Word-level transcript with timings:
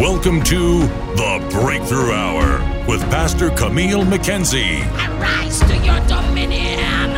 Welcome 0.00 0.42
to 0.44 0.78
the 1.14 1.46
Breakthrough 1.50 2.10
Hour 2.10 2.86
with 2.88 3.02
Pastor 3.10 3.50
Camille 3.50 4.02
McKenzie. 4.02 4.80
Arise 4.94 5.60
to 5.60 5.76
your 5.84 6.00
dominion. 6.08 7.10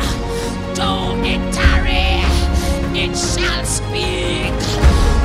Do 0.74 1.14
it 1.22 1.54
tarry. 1.54 2.26
It 2.98 3.16
shall 3.16 3.64
speak. 3.64 4.50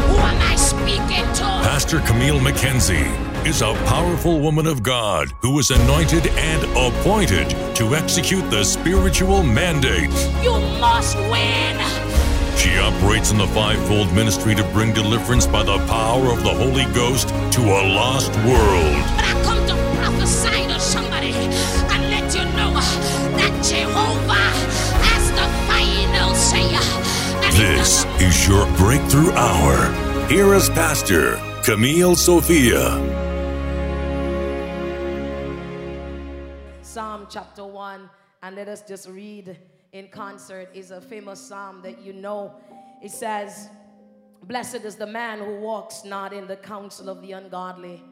Who 0.06 0.18
am 0.18 0.40
I 0.40 0.56
speaking 0.56 1.26
to? 1.34 1.44
Pastor 1.66 2.00
Camille 2.02 2.40
McKenzie 2.40 3.10
is 3.44 3.64
a 3.64 3.74
powerful 3.88 4.40
woman 4.40 4.68
of 4.68 4.84
God 4.84 5.34
who 5.42 5.56
was 5.56 5.72
anointed 5.72 6.28
and 6.28 6.64
appointed 6.78 7.50
to 7.76 7.96
execute 7.96 8.48
the 8.52 8.64
spiritual 8.64 9.42
mandate. 9.42 10.12
You 10.44 10.60
must 10.80 11.18
win. 11.18 11.97
She 12.58 12.78
operates 12.80 13.32
in 13.32 13.38
the 13.38 13.48
fivefold 13.48 14.12
ministry 14.14 14.56
to 14.56 14.64
bring 14.74 14.92
deliverance 14.92 15.46
by 15.46 15.64
the 15.64 15.78
power 15.86 16.26
of 16.32 16.44
the 16.44 16.54
Holy 16.54 16.86
Ghost 16.94 17.30
to 17.30 17.62
a 17.62 17.82
lost 17.94 18.34
world. 18.38 18.98
But 19.16 19.26
I 19.26 19.42
come 19.44 19.62
to 19.68 19.76
prophesy 19.98 20.66
to 20.68 20.80
somebody 20.80 21.34
and 21.34 22.02
let 22.10 22.34
you 22.34 22.44
know 22.58 22.74
that 23.38 23.54
Jehovah 23.64 24.50
has 25.06 25.30
the 25.38 25.48
final 25.70 26.34
say. 26.34 26.68
This 27.58 28.06
is 28.22 28.48
your 28.48 28.66
Breakthrough 28.78 29.32
Hour. 29.34 30.28
Here 30.28 30.54
is 30.54 30.70
Pastor 30.70 31.38
Camille 31.64 32.16
Sophia. 32.16 32.90
Psalm 36.82 37.28
chapter 37.30 37.66
1, 37.66 38.10
and 38.44 38.56
let 38.56 38.68
us 38.68 38.82
just 38.82 39.08
read 39.10 39.58
in 39.92 40.08
concert, 40.10 40.70
is 40.74 40.92
a 40.92 41.02
famous 41.02 41.40
psalm 41.40 41.82
that 41.84 42.02
you 42.02 42.14
know. 42.14 42.56
It 43.02 43.12
says, 43.12 43.70
Blessed 44.44 44.86
is 44.86 44.96
the 44.96 45.08
man 45.08 45.40
who 45.40 45.58
walks 45.58 46.04
not 46.06 46.34
in 46.34 46.48
the 46.48 46.56
counsel 46.56 47.10
of 47.10 47.22
the 47.22 47.34
ungodly, 47.34 48.04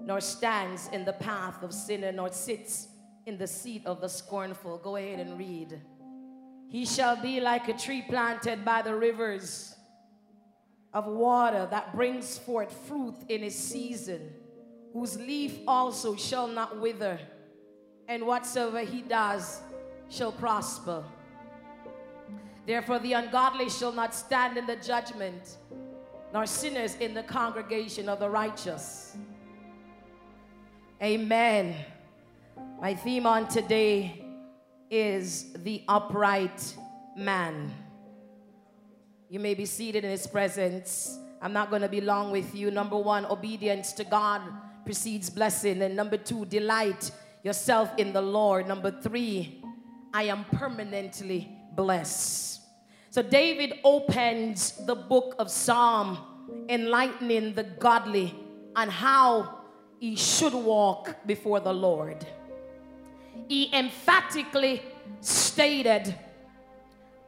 nor 0.00 0.20
stands 0.20 0.88
in 0.92 1.04
the 1.04 1.12
path 1.12 1.62
of 1.62 1.72
sinner, 1.72 2.12
nor 2.12 2.30
sits 2.30 2.88
in 3.26 3.36
the 3.36 3.46
seat 3.46 3.84
of 3.84 4.00
the 4.00 4.08
scornful. 4.08 4.78
Go 4.78 4.96
ahead 4.96 5.20
and 5.20 5.38
read. 5.38 5.80
He 6.68 6.86
shall 6.86 7.16
be 7.20 7.40
like 7.40 7.68
a 7.68 7.72
tree 7.74 8.02
planted 8.08 8.64
by 8.64 8.82
the 8.82 8.94
rivers 8.94 9.74
of 10.94 11.06
water 11.06 11.68
that 11.70 11.94
brings 11.94 12.38
forth 12.38 12.72
fruit 12.88 13.16
in 13.28 13.42
its 13.42 13.56
season, 13.56 14.30
whose 14.92 15.18
leaf 15.18 15.58
also 15.66 16.16
shall 16.16 16.48
not 16.48 16.80
wither, 16.80 17.20
and 18.08 18.26
whatsoever 18.26 18.80
he 18.80 19.02
does 19.02 19.60
shall 20.08 20.32
prosper. 20.32 21.04
Therefore, 22.66 22.98
the 22.98 23.12
ungodly 23.12 23.70
shall 23.70 23.92
not 23.92 24.14
stand 24.14 24.56
in 24.56 24.66
the 24.66 24.76
judgment, 24.76 25.56
nor 26.32 26.46
sinners 26.46 26.96
in 26.96 27.14
the 27.14 27.22
congregation 27.22 28.08
of 28.08 28.18
the 28.18 28.28
righteous. 28.28 29.16
Amen. 31.02 31.76
My 32.80 32.94
theme 32.94 33.26
on 33.26 33.48
today 33.48 34.24
is 34.90 35.52
the 35.52 35.82
upright 35.88 36.74
man. 37.16 37.72
You 39.28 39.40
may 39.40 39.54
be 39.54 39.66
seated 39.66 40.04
in 40.04 40.10
his 40.10 40.26
presence. 40.26 41.18
I'm 41.42 41.52
not 41.52 41.70
going 41.70 41.82
to 41.82 41.88
be 41.88 42.00
long 42.00 42.30
with 42.30 42.54
you. 42.54 42.70
Number 42.70 42.96
one, 42.96 43.26
obedience 43.26 43.92
to 43.94 44.04
God 44.04 44.42
precedes 44.84 45.30
blessing. 45.30 45.82
And 45.82 45.94
number 45.94 46.16
two, 46.16 46.46
delight 46.46 47.10
yourself 47.42 47.90
in 47.98 48.12
the 48.12 48.22
Lord. 48.22 48.66
Number 48.66 48.90
three, 48.90 49.62
I 50.16 50.22
am 50.22 50.46
permanently 50.46 51.46
blessed. 51.72 52.62
So 53.10 53.20
David 53.20 53.80
opens 53.84 54.72
the 54.86 54.94
book 54.94 55.34
of 55.38 55.50
Psalm, 55.50 56.16
enlightening 56.70 57.52
the 57.52 57.64
godly 57.64 58.34
on 58.74 58.88
how 58.88 59.58
he 60.00 60.16
should 60.16 60.54
walk 60.54 61.14
before 61.26 61.60
the 61.60 61.74
Lord. 61.74 62.24
He 63.46 63.70
emphatically 63.74 64.80
stated, 65.20 66.14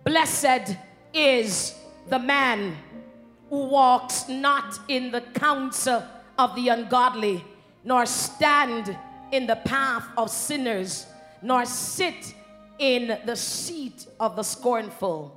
Blessed 0.03 0.75
is 1.12 1.75
the 2.09 2.19
man 2.19 2.75
who 3.50 3.66
walks 3.66 4.31
not 4.31 4.81
in 4.88 5.10
the 5.10 5.21
counsel 5.34 6.03
of 6.38 6.54
the 6.54 6.69
ungodly, 6.69 7.44
nor 7.84 8.06
stand 8.06 8.97
in 9.31 9.47
the 9.47 9.56
path 9.56 10.06
of 10.16 10.31
sinners, 10.31 11.04
nor 11.43 11.66
sit 11.66 12.34
in 12.78 13.19
the 13.25 13.37
seat 13.37 14.06
of 14.21 14.37
the 14.37 14.43
scornful. 14.43 15.34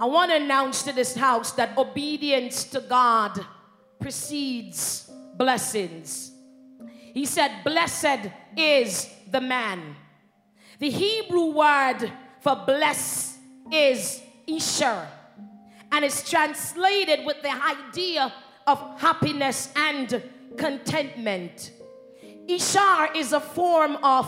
I 0.00 0.06
want 0.06 0.30
to 0.30 0.36
announce 0.36 0.82
to 0.84 0.92
this 0.92 1.14
house 1.14 1.52
that 1.52 1.78
obedience 1.78 2.64
to 2.64 2.80
God 2.80 3.44
precedes 4.00 5.10
blessings. 5.36 6.32
He 6.88 7.24
said, 7.26 7.62
Blessed 7.64 8.30
is 8.56 9.08
the 9.30 9.40
man. 9.40 9.96
The 10.78 10.90
Hebrew 10.90 11.52
word 11.52 12.12
for 12.40 12.56
bless 12.66 13.38
is 13.72 14.20
Isher, 14.46 15.06
and 15.92 16.04
it's 16.04 16.28
translated 16.28 17.24
with 17.24 17.40
the 17.42 17.52
idea 17.52 18.32
of 18.66 19.00
happiness 19.00 19.72
and 19.76 20.22
contentment. 20.56 21.72
Ishar 22.48 23.16
is 23.16 23.32
a 23.32 23.40
form 23.40 23.96
of 24.02 24.26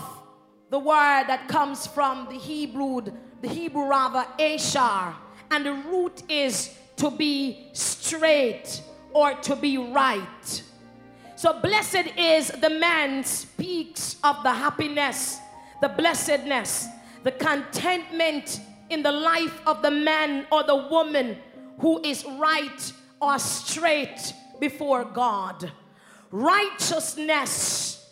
the 0.69 0.79
word 0.79 1.25
that 1.27 1.47
comes 1.47 1.87
from 1.87 2.27
the 2.29 2.37
Hebrew, 2.37 3.01
the 3.41 3.47
Hebrew 3.47 3.87
rather, 3.87 4.25
Ashar, 4.39 5.15
and 5.49 5.65
the 5.65 5.73
root 5.73 6.23
is 6.29 6.75
to 6.97 7.09
be 7.09 7.69
straight 7.73 8.81
or 9.13 9.33
to 9.33 9.55
be 9.55 9.77
right. 9.77 10.63
So 11.35 11.59
blessed 11.59 12.17
is 12.17 12.47
the 12.47 12.69
man 12.69 13.23
speaks 13.23 14.17
of 14.23 14.43
the 14.43 14.51
happiness, 14.51 15.37
the 15.81 15.89
blessedness, 15.89 16.87
the 17.23 17.31
contentment 17.31 18.59
in 18.89 19.03
the 19.03 19.11
life 19.11 19.61
of 19.67 19.81
the 19.81 19.91
man 19.91 20.47
or 20.51 20.63
the 20.63 20.75
woman 20.75 21.37
who 21.79 22.01
is 22.03 22.25
right 22.25 22.93
or 23.21 23.37
straight 23.37 24.33
before 24.59 25.05
God. 25.05 25.71
Righteousness 26.31 28.11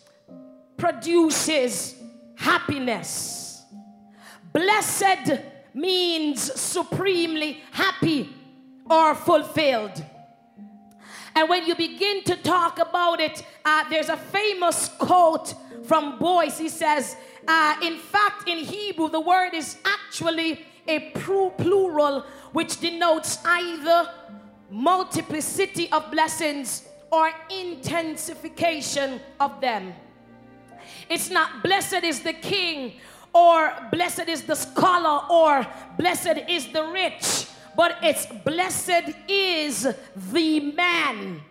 produces 0.76 1.96
happiness. 2.36 3.64
Blessed 4.52 5.40
means 5.74 6.40
supremely 6.58 7.62
happy 7.72 8.30
or 8.88 9.14
fulfilled. 9.14 10.04
And 11.34 11.50
when 11.50 11.66
you 11.66 11.74
begin 11.74 12.24
to 12.24 12.36
talk 12.36 12.78
about 12.78 13.20
it, 13.20 13.44
uh, 13.64 13.84
there's 13.90 14.08
a 14.08 14.16
famous 14.16 14.88
quote 14.88 15.54
from 15.84 16.18
Boice. 16.18 16.58
He 16.58 16.70
says, 16.70 17.14
uh, 17.46 17.76
in 17.82 17.98
fact, 17.98 18.48
in 18.48 18.58
Hebrew, 18.64 19.10
the 19.10 19.20
word 19.20 19.52
is 19.52 19.76
actually 19.84 20.64
a 20.88 21.10
plural, 21.10 22.24
which 22.52 22.80
denotes 22.80 23.38
either 23.44 24.10
multiplicity 24.70 25.90
of 25.92 26.10
blessings 26.10 26.88
or 27.12 27.30
intensification 27.50 29.20
of 29.38 29.60
them. 29.60 29.92
It's 31.08 31.30
not 31.30 31.62
blessed 31.62 32.04
is 32.04 32.20
the 32.20 32.32
king, 32.32 32.94
or 33.32 33.72
blessed 33.90 34.28
is 34.28 34.42
the 34.42 34.54
scholar, 34.54 35.26
or 35.30 35.66
blessed 35.98 36.48
is 36.48 36.68
the 36.72 36.84
rich, 36.84 37.46
but 37.76 37.98
it's 38.02 38.26
blessed 38.44 39.14
is 39.28 39.88
the 40.32 40.60
man. 40.72 41.42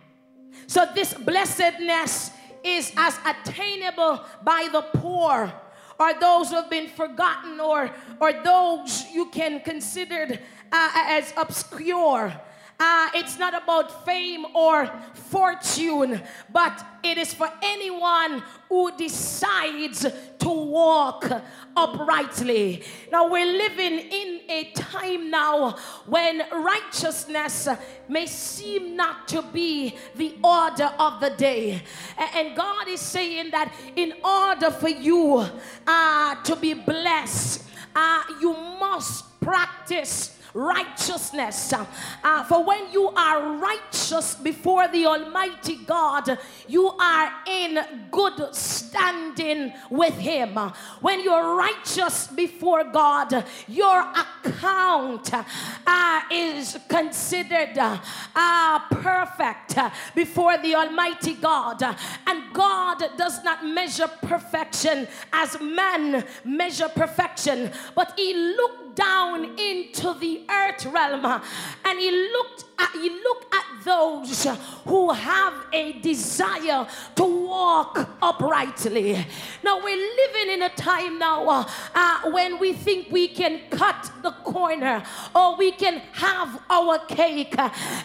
So, 0.67 0.85
this 0.93 1.13
blessedness 1.13 2.31
is 2.63 2.91
as 2.97 3.19
attainable 3.25 4.21
by 4.43 4.69
the 4.71 4.81
poor 4.81 5.53
or 5.99 6.13
those 6.19 6.49
who 6.49 6.55
have 6.55 6.69
been 6.69 6.87
forgotten 6.87 7.59
or, 7.59 7.91
or 8.19 8.33
those 8.33 9.05
you 9.13 9.27
can 9.27 9.59
consider 9.61 10.39
uh, 10.71 10.91
as 10.93 11.33
obscure. 11.37 12.33
Uh, 12.77 13.09
it's 13.13 13.39
not 13.39 13.53
about 13.53 14.05
fame 14.05 14.45
or 14.53 14.87
fortune, 15.13 16.21
but 16.51 16.85
it 17.03 17.17
is 17.17 17.33
for 17.33 17.49
anyone 17.61 18.43
who 18.67 18.95
decides 18.97 20.05
to 20.39 20.49
walk 20.49 21.31
uprightly. 21.77 22.83
Now, 23.11 23.29
we're 23.29 23.45
living 23.45 23.99
in 23.99 24.41
a 24.49 24.71
time 24.75 25.29
now 25.29 25.77
when 26.05 26.41
righteousness 26.51 27.69
may 28.09 28.25
seem 28.25 28.97
not 28.97 29.27
to 29.29 29.41
be 29.41 29.95
the 30.15 30.35
order 30.43 30.91
of 30.99 31.21
the 31.21 31.29
day. 31.29 31.81
And 32.17 32.57
God 32.57 32.89
is 32.89 32.99
saying 32.99 33.51
that 33.51 33.73
in 33.95 34.13
order 34.23 34.69
for 34.71 34.89
you 34.89 35.45
uh, 35.87 36.35
to 36.43 36.55
be 36.57 36.73
blessed, 36.73 37.63
uh, 37.95 38.23
you 38.41 38.53
must 38.53 39.39
practice 39.39 40.37
righteousness. 40.55 41.73
Uh, 41.73 42.43
for 42.45 42.63
when 42.63 42.91
you 42.91 43.09
are 43.09 43.57
righteous 43.57 44.35
before 44.35 44.87
the 44.87 45.05
Almighty 45.05 45.75
God, 45.85 46.39
you 46.67 46.87
are 46.87 47.31
in 47.45 47.79
good 48.09 48.55
standing 48.55 49.73
with 49.89 50.13
Him. 50.13 50.57
When 51.01 51.21
you're 51.21 51.55
righteous 51.55 52.27
before 52.27 52.85
God, 52.85 53.45
your 53.67 53.99
account 53.99 55.29
uh, 55.33 56.21
is 56.31 56.79
considered 56.87 57.77
uh, 57.77 58.79
perfect 58.89 59.77
before 60.15 60.57
the 60.57 60.75
Almighty 60.75 61.33
God. 61.33 61.83
And 62.25 62.53
God 62.53 63.03
does 63.17 63.43
not 63.43 63.65
measure 63.65 64.07
perfection 64.21 65.07
as 65.33 65.59
man 65.59 66.23
measure 66.45 66.87
perfection, 66.87 67.71
but 67.93 68.13
He 68.15 68.33
looked 68.33 68.84
down 68.95 69.57
into 69.59 70.13
the 70.19 70.41
earth 70.49 70.85
realm. 70.85 71.41
And 71.85 71.99
He 71.99 72.11
looked 72.11 72.64
at, 72.77 72.91
He 72.93 73.09
looked 73.09 73.53
at 73.53 73.65
those 73.85 74.47
who 74.85 75.11
have 75.11 75.53
a 75.71 75.93
desire 75.93 76.87
to 77.15 77.23
walk 77.23 78.09
uprightly. 78.21 79.25
Now 79.63 79.83
we're 79.83 79.95
living 79.95 80.53
in 80.55 80.61
a 80.63 80.69
time 80.69 81.19
now 81.19 81.47
uh, 81.47 81.69
uh, 81.93 82.31
when 82.31 82.59
we 82.59 82.73
think 82.73 83.11
we 83.11 83.27
can 83.27 83.61
cut 83.69 84.11
the 84.23 84.31
corner 84.31 85.03
or 85.33 85.55
we 85.55 85.71
can 85.71 86.01
have 86.13 86.61
our 86.69 86.99
cake 87.05 87.55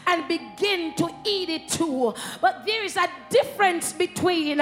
and 0.06 0.28
begin 0.28 0.94
to 0.94 1.08
eat 1.25 1.49
it 1.49 1.69
too. 1.69 2.14
But 2.40 2.67
there 2.67 2.84
is 2.84 2.96
a 2.96 3.08
difference 3.31 3.93
between 3.93 4.58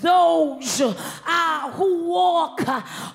those 0.00 0.80
uh, 0.80 1.70
who 1.72 2.04
walk 2.04 2.62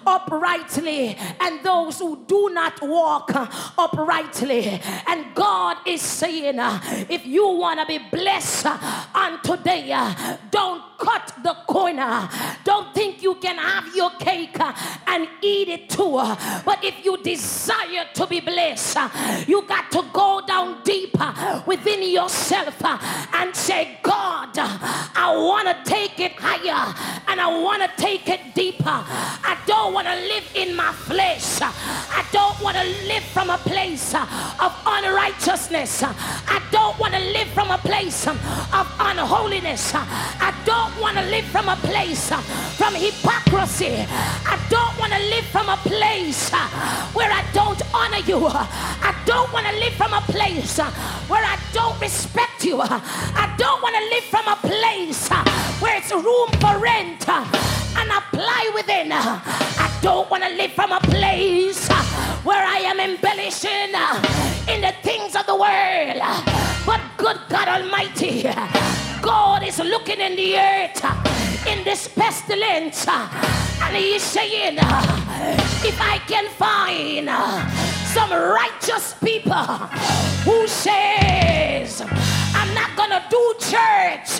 uprightly 0.05 1.17
and 1.39 1.63
those 1.63 1.99
who 1.99 2.23
do 2.27 2.49
not 2.51 2.81
walk 2.81 3.31
uprightly. 3.77 4.81
And 5.07 5.33
God 5.33 5.77
is 5.87 6.01
saying, 6.01 6.28
uh, 6.59 6.79
if 7.09 7.25
you 7.25 7.47
want 7.47 7.79
to 7.79 7.85
be 7.85 7.99
blessed 8.11 8.65
uh, 8.67 9.05
on 9.15 9.41
today, 9.41 9.91
uh, 9.91 10.37
don't 10.51 10.88
cut 10.99 11.33
the 11.41 11.55
corner. 11.65 12.29
Don't 12.63 12.93
think 12.93 13.23
you 13.23 13.35
can 13.35 13.57
have 13.57 13.95
your 13.95 14.11
cake 14.19 14.59
uh, 14.59 14.73
and 15.07 15.27
eat 15.41 15.69
it 15.69 15.89
too. 15.89 16.21
But 16.65 16.83
if 16.83 17.03
you 17.03 17.17
desire 17.23 18.05
to 18.13 18.27
be 18.27 18.41
blessed, 18.41 18.97
uh, 18.97 19.09
you 19.47 19.63
got 19.63 19.91
to 19.91 20.03
go 20.13 20.41
down 20.45 20.83
deeper 20.83 21.33
within 21.65 22.03
yourself 22.03 22.75
uh, 22.83 22.97
and 23.33 23.55
say, 23.55 23.97
God, 24.03 24.49
I 24.57 25.33
want 25.35 25.67
to 25.67 25.89
take 25.89 26.19
it 26.19 26.33
higher 26.37 26.93
and 27.27 27.39
I 27.39 27.47
want 27.47 27.81
to 27.81 27.89
take 28.01 28.27
it 28.29 28.53
deeper. 28.53 28.85
I 28.85 29.57
don't 29.65 29.93
want 29.93 30.07
to 30.07 30.15
live 30.15 30.47
in 30.55 30.75
my 30.75 30.91
flesh. 30.91 31.61
I 31.61 32.25
don't 32.31 32.59
want 32.61 32.75
to 32.77 32.83
live 33.07 33.23
from 33.23 33.49
a 33.49 33.57
place 33.57 34.13
of 34.13 34.71
unrighteousness. 34.85 36.03
I 36.03 36.61
don't 36.71 36.97
want 36.99 37.13
to 37.13 37.19
live 37.19 37.47
from 37.49 37.71
a 37.71 37.77
place 37.77 38.27
um, 38.27 38.37
of 38.73 38.87
unholiness. 38.99 39.93
I 39.95 40.53
don't 40.65 40.88
want 40.99 41.17
to 41.17 41.23
live 41.25 41.45
from 41.45 41.69
a 41.69 41.75
place 41.77 42.31
uh, 42.31 42.37
from 42.77 42.95
hypocrisy. 42.95 44.05
I 44.45 44.57
don't 44.69 44.97
want 44.99 45.13
to 45.13 45.19
live 45.29 45.45
from 45.45 45.69
a 45.69 45.77
place 45.77 46.51
uh, 46.53 46.67
where 47.13 47.31
I 47.31 47.43
don't 47.53 47.81
honor 47.93 48.23
you. 48.25 48.47
I 48.47 49.13
don't 49.25 49.51
want 49.53 49.67
to 49.67 49.73
live 49.79 49.93
from 49.93 50.13
a 50.13 50.21
place 50.21 50.79
uh, 50.79 50.89
where 51.27 51.43
I 51.43 51.57
don't 51.73 51.99
respect 52.01 52.63
you. 52.65 52.81
I 52.81 53.53
don't 53.57 53.81
want 53.81 53.95
to 53.95 54.03
live 54.15 54.23
from 54.25 54.47
a 54.47 54.55
place 54.55 55.29
where 55.81 55.97
it's 55.97 56.11
room 56.11 56.49
for 56.59 56.77
rent 56.79 57.27
and 57.99 58.09
apply 58.11 58.71
within. 58.73 59.11
I 59.11 59.99
don't 60.01 60.29
want 60.29 60.43
to 60.43 60.49
live 60.49 60.71
from 60.71 60.91
a 60.91 60.99
place 61.01 61.87
where 62.43 62.65
I 62.65 62.79
am 62.87 62.99
embellishing 62.99 63.93
in 64.73 64.81
the 64.81 64.93
things 65.03 65.35
of 65.35 65.45
the 65.45 65.55
world. 65.55 66.21
But 66.85 67.01
good 67.17 67.39
God 67.49 67.67
Almighty, 67.67 68.43
God 69.21 69.63
is 69.63 69.79
looking 69.79 70.19
in 70.19 70.35
the 70.35 70.57
earth 70.57 71.03
in 71.67 71.83
this 71.83 72.07
pestilence 72.07 73.05
and 73.07 73.95
He 73.95 74.15
is 74.15 74.23
saying, 74.23 74.77
if 74.79 75.97
I 76.01 76.19
can 76.27 76.47
find 76.49 77.98
some 78.13 78.31
righteous 78.31 79.13
people 79.23 79.53
who 80.43 80.67
says, 80.67 82.01
I'm 82.55 82.73
not 82.73 82.95
gonna 82.97 83.23
do 83.29 83.53
church 83.59 84.39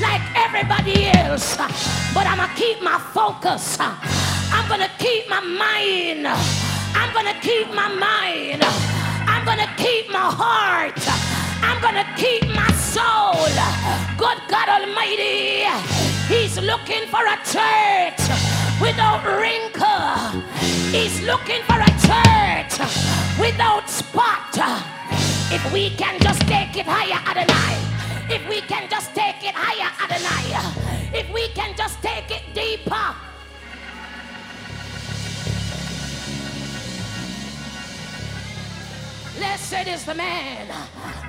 like 0.00 0.22
everybody 0.36 1.06
else, 1.18 1.56
but 1.56 2.24
I'm 2.26 2.38
gonna 2.38 2.54
keep 2.54 2.80
my 2.82 2.98
focus. 2.98 3.78
I'm 3.80 4.68
gonna 4.68 4.90
keep 4.98 5.28
my 5.28 5.40
mind. 5.40 6.28
I'm 6.28 7.12
gonna 7.12 7.34
keep 7.40 7.68
my 7.74 7.88
mind. 7.88 8.62
I'm 8.62 9.44
gonna 9.44 9.68
keep 9.76 10.08
my 10.10 10.30
heart. 10.30 11.29
I'm 11.62 11.80
gonna 11.82 12.06
keep 12.16 12.46
my 12.48 12.70
soul. 12.72 13.34
Good 14.16 14.38
God 14.48 14.68
Almighty, 14.68 15.64
He's 16.28 16.58
looking 16.60 17.06
for 17.08 17.24
a 17.24 17.36
church 17.44 18.20
without 18.80 19.24
wrinkle. 19.24 20.40
He's 20.90 21.20
looking 21.22 21.62
for 21.68 21.78
a 21.80 21.92
church 22.08 22.78
without 23.38 23.88
spot. 23.88 24.54
If 25.52 25.72
we 25.72 25.90
can 25.90 26.18
just 26.20 26.40
take 26.42 26.76
it 26.76 26.86
higher, 26.86 27.20
Adonai. 27.30 27.76
If 28.34 28.48
we 28.48 28.60
can 28.60 28.88
just 28.88 29.14
take 29.14 29.42
it 29.42 29.54
higher, 29.54 29.90
Adonai. 30.04 31.18
If 31.18 31.32
we 31.32 31.48
can 31.48 31.76
just 31.76 32.00
take 32.02 32.30
it 32.30 32.42
deeper. 32.54 33.29
Blessed 39.40 39.88
is 39.88 40.04
the 40.04 40.14
man. 40.14 40.68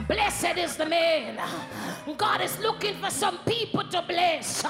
Blessed 0.05 0.57
is 0.57 0.75
the 0.75 0.85
man. 0.85 1.39
God 2.17 2.41
is 2.41 2.59
looking 2.59 2.95
for 2.95 3.09
some 3.09 3.37
people 3.47 3.85
to 3.85 4.01
bless. 4.01 4.65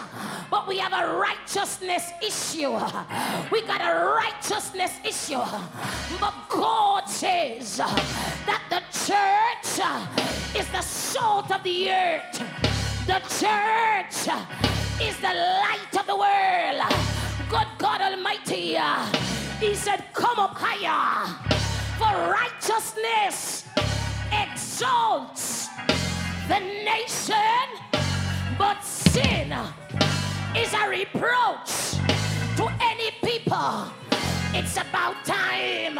But 0.51 0.67
we 0.67 0.77
have 0.77 0.93
a 0.93 1.17
righteousness 1.17 2.11
issue. 2.21 2.73
We 3.51 3.63
got 3.63 3.81
a 3.81 4.13
righteousness 4.13 4.91
issue. 5.03 5.41
But 6.19 6.35
God 6.49 7.09
says 7.09 7.77
that 7.77 8.61
the 8.69 8.83
church 9.09 9.87
is 10.55 10.67
the 10.69 10.81
salt 10.81 11.49
of 11.49 11.63
the 11.63 11.89
earth. 11.89 12.37
The 13.07 13.21
church 13.41 14.29
is 15.01 15.17
the 15.17 15.33
light 15.33 15.93
of 15.99 16.05
the 16.05 16.15
world. 16.15 16.79
Good 17.49 17.67
God 17.79 18.01
Almighty. 18.01 18.77
He 19.59 19.73
said, 19.73 20.05
Come 20.13 20.37
up 20.37 20.53
higher. 20.53 21.51
For 22.01 22.31
righteousness 22.31 23.63
exalts 24.31 25.67
the 26.47 26.59
nation, 26.59 27.67
but 28.57 28.83
sin 28.83 29.53
is 30.57 30.73
a 30.73 30.89
reproach 30.89 31.91
to 32.57 32.73
any 32.81 33.11
people. 33.23 33.85
It's 34.51 34.77
about 34.77 35.23
time 35.25 35.99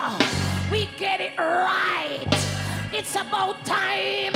we 0.72 0.90
get 0.98 1.22
it 1.22 1.38
right. 1.38 2.26
It's 2.92 3.16
about 3.16 3.64
time 3.64 4.34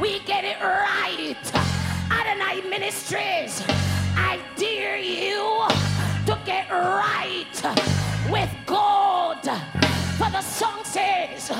we 0.00 0.20
get 0.20 0.44
it 0.44 0.60
right. 0.62 1.36
Adonai 2.12 2.60
Ministries, 2.70 3.60
I 4.14 4.38
dare 4.56 4.98
you 4.98 5.66
to 6.26 6.38
get 6.46 6.70
right 6.70 8.30
with 8.30 8.50
God. 8.66 9.91
For 10.18 10.30
the 10.30 10.42
song 10.42 10.84
says, 10.84 11.50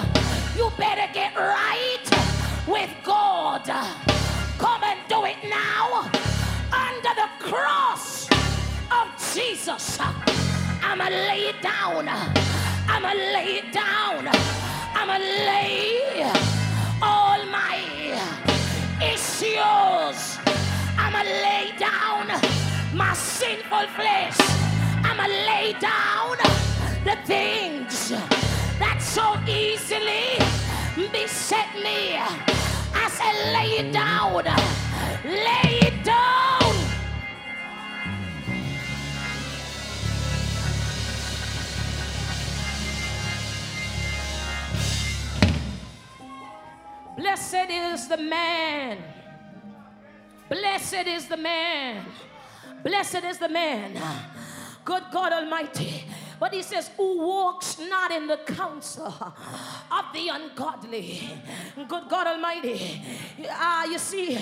you 0.56 0.70
better 0.76 1.10
get 1.12 1.34
right 1.34 2.04
with 2.66 2.90
God. 3.02 3.64
Come 4.58 4.84
and 4.84 5.00
do 5.08 5.24
it 5.24 5.36
now 5.48 6.10
under 6.70 7.14
the 7.16 7.28
cross 7.38 8.28
of 8.90 9.08
Jesus. 9.34 9.98
I'ma 10.82 11.08
lay 11.08 11.48
it 11.48 11.62
down. 11.62 12.08
I'ma 12.08 13.12
lay 13.12 13.60
it 13.62 13.72
down. 13.72 14.28
I'ma 14.94 15.16
lay 15.18 16.30
all 17.02 17.44
my 17.46 17.78
issues. 19.02 20.38
I'ma 20.98 21.22
lay 21.22 21.72
down 21.78 22.28
my 22.94 23.14
sinful 23.14 23.88
flesh. 23.96 24.36
I'ma 25.02 25.26
lay 25.26 25.74
down 25.80 26.71
the 27.04 27.16
things 27.24 28.10
that 28.78 28.98
so 29.00 29.34
easily 29.48 30.38
beset 31.10 31.74
me. 31.74 32.16
I 32.94 33.08
said, 33.10 33.52
lay 33.52 33.70
it 33.80 33.92
down. 33.92 34.44
Lay 35.24 35.78
it 35.82 36.04
down. 36.04 36.72
Blessed 47.16 47.70
is 47.70 48.08
the 48.08 48.16
man. 48.16 48.98
Blessed 50.48 51.06
is 51.06 51.26
the 51.26 51.36
man. 51.36 52.04
Blessed 52.84 53.24
is 53.24 53.38
the 53.38 53.48
man. 53.48 54.00
Good 54.84 55.04
God 55.12 55.32
Almighty 55.32 56.04
But 56.42 56.54
he 56.54 56.62
says, 56.62 56.90
Who 56.96 57.18
walks 57.18 57.78
not 57.78 58.10
in 58.10 58.26
the 58.26 58.38
counsel 58.38 59.06
of 59.06 60.04
the 60.12 60.28
ungodly. 60.28 61.30
Good 61.76 62.08
God 62.08 62.26
Almighty. 62.26 63.00
Ah, 63.48 63.84
you 63.84 63.98
see, 63.98 64.36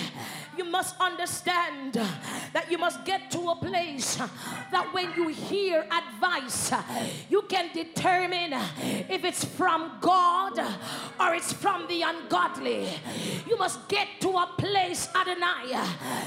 you 0.57 0.63
must 0.63 0.95
understand 0.99 1.93
that 1.93 2.71
you 2.71 2.77
must 2.77 3.05
get 3.05 3.29
to 3.31 3.49
a 3.49 3.55
place 3.55 4.15
that 4.15 4.89
when 4.93 5.13
you 5.15 5.27
hear 5.27 5.85
advice, 5.91 6.71
you 7.29 7.43
can 7.43 7.69
determine 7.73 8.53
if 9.09 9.23
it's 9.23 9.45
from 9.45 9.97
God 10.01 10.57
or 11.19 11.35
it's 11.35 11.53
from 11.53 11.87
the 11.87 12.01
ungodly. 12.01 12.89
You 13.47 13.57
must 13.57 13.87
get 13.87 14.07
to 14.21 14.29
a 14.29 14.49
place, 14.57 15.07
Adonai, 15.15 15.71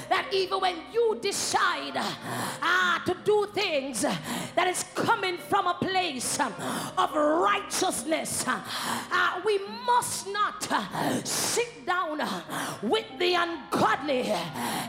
that 0.09 0.29
even 0.33 0.61
when 0.61 0.77
you 0.93 1.19
decide 1.21 1.95
ah, 1.97 3.03
to 3.07 3.17
do 3.25 3.49
things 3.53 4.03
that 4.03 4.67
is 4.69 4.85
coming 4.95 5.39
from 5.39 5.64
a 5.67 5.75
place 5.75 6.41
uh, 6.41 6.51
of 6.99 7.15
righteousness, 7.15 8.45
uh, 8.47 9.41
we 9.45 9.59
must 9.87 10.29
not 10.29 10.71
uh, 10.71 11.23
sit 11.25 11.87
down 11.87 12.21
uh, 12.21 12.77
with 12.83 13.07
the 13.19 13.35
ungodly 13.35 14.33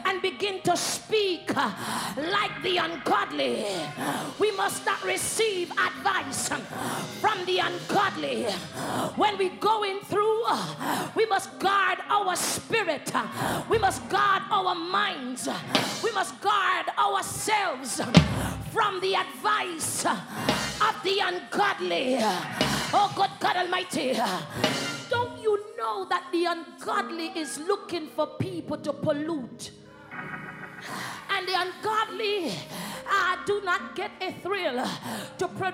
and 0.05 0.22
begin 0.22 0.62
to 0.62 0.75
speak 0.75 1.55
like 1.55 2.62
the 2.63 2.77
ungodly. 2.77 3.65
We 4.39 4.51
must 4.51 4.86
not 4.86 5.03
receive 5.03 5.72
advice 5.72 6.51
um, 6.51 6.62
from 7.22 7.46
the 7.46 7.60
ungodly. 7.60 8.44
When 9.15 9.38
we 9.38 9.50
going 9.50 10.00
through, 10.01 10.44
we 11.15 11.25
must 11.25 11.58
guard 11.60 12.00
our 12.10 12.36
spirit. 12.36 13.12
We 13.70 13.77
must 13.77 14.08
guard 14.10 14.44
our 14.51 14.75
minds. 14.75 15.48
We 16.03 16.12
must 16.12 16.39
guard 16.41 16.88
ourselves 16.98 18.00
um, 18.00 18.13
from 18.72 19.00
the 19.00 19.15
advice 19.15 20.05
of 20.81 20.95
the 21.03 21.19
ungodly. 21.24 22.17
Oh, 22.93 23.12
good 23.15 23.31
God 23.39 23.55
Almighty. 23.57 24.13
Don't 25.10 25.41
you 25.41 25.60
know 25.77 26.05
that 26.10 26.25
the 26.31 26.45
ungodly 26.45 27.27
is 27.36 27.57
looking 27.60 28.07
for 28.07 28.27
people 28.27 28.77
to 28.77 28.93
pollute? 28.93 29.72
And 31.29 31.48
the 31.48 31.55
ungodly 31.60 32.51
uh, 33.10 33.38
do 33.45 33.62
not 33.63 33.95
get 33.95 34.12
a 34.22 34.31
thrill 34.41 34.86
to, 35.38 35.48
pro- 35.48 35.72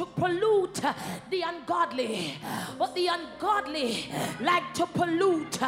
to 0.00 0.06
pollute 0.06 0.80
the 1.28 1.42
ungodly, 1.42 2.34
but 2.78 2.94
the 2.94 3.06
ungodly 3.08 4.06
like 4.40 4.72
to 4.72 4.86
pollute 4.86 5.58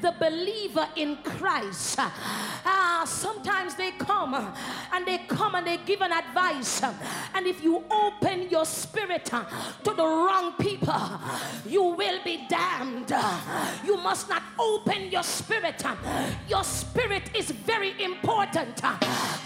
the 0.00 0.14
believer 0.20 0.86
in 0.94 1.16
Christ. 1.24 1.96
Ah, 1.98 3.02
sometimes 3.04 3.74
they 3.74 3.90
come 3.90 4.34
and 4.92 5.04
they 5.04 5.18
come 5.26 5.56
and 5.56 5.66
they 5.66 5.78
give 5.78 6.00
an 6.00 6.12
advice, 6.12 6.80
and 7.34 7.44
if 7.44 7.60
you 7.64 7.82
open 7.90 8.48
your 8.48 8.64
spirit 8.64 9.24
to 9.24 9.92
the 9.96 10.04
wrong 10.04 10.52
people, 10.60 11.20
you 11.66 11.82
will 11.82 12.22
be 12.22 12.46
damned. 12.48 13.12
You 13.84 13.96
must 13.96 14.28
not 14.28 14.44
open 14.60 15.10
your 15.10 15.24
spirit. 15.24 15.82
Your 16.48 16.62
spirit 16.62 17.34
is 17.34 17.50
very 17.50 18.00
important. 18.00 18.80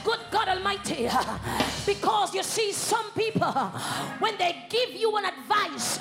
Good 0.05 0.21
God 0.31 0.49
Almighty, 0.49 1.09
because 1.87 2.35
you 2.35 2.43
see, 2.43 2.73
some 2.73 3.11
people 3.12 3.73
when 4.26 4.37
they 4.38 4.56
give 4.68 4.92
you 4.92 5.16
an 5.18 5.25
advice, 5.25 6.00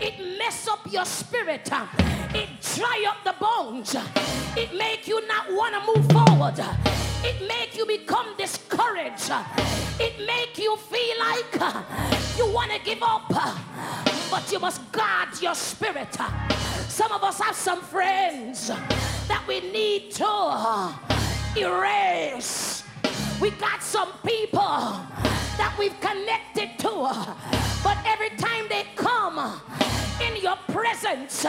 it 0.00 0.38
mess 0.38 0.68
up 0.68 0.86
your 0.88 1.04
spirit. 1.04 1.68
It 2.32 2.48
dry 2.76 3.04
up 3.08 3.24
the 3.24 3.34
bones. 3.44 3.96
It 4.56 4.72
make 4.72 5.08
you 5.08 5.26
not 5.26 5.46
want 5.50 5.74
to 5.74 5.80
move 5.90 6.06
forward. 6.12 6.60
It 7.24 7.48
make 7.48 7.76
you 7.76 7.84
become 7.84 8.36
discouraged. 8.38 9.32
It 9.98 10.14
make 10.24 10.56
you 10.58 10.76
feel 10.76 11.18
like 11.18 11.54
you 12.38 12.46
want 12.52 12.70
to 12.70 12.78
give 12.84 13.02
up. 13.02 13.28
But 14.30 14.52
you 14.52 14.60
must 14.60 14.80
guard 14.92 15.30
your 15.42 15.56
spirit. 15.56 16.16
Some 16.86 17.10
of 17.10 17.24
us 17.24 17.40
have 17.40 17.56
some 17.56 17.80
friends 17.80 18.68
that 18.68 19.42
we 19.48 19.58
need 19.72 20.12
to 20.12 20.94
erase. 21.58 22.84
We 23.40 23.50
got 23.50 23.82
some 23.82 24.12
people 24.24 25.00
that 25.56 25.74
we've 25.78 25.98
connected 26.00 26.78
to. 26.80 26.90
But 27.82 27.98
every 28.04 28.30
time 28.36 28.66
they 28.68 28.84
come 28.96 29.38
in 30.20 30.42
your 30.42 30.56
presence, 30.68 31.42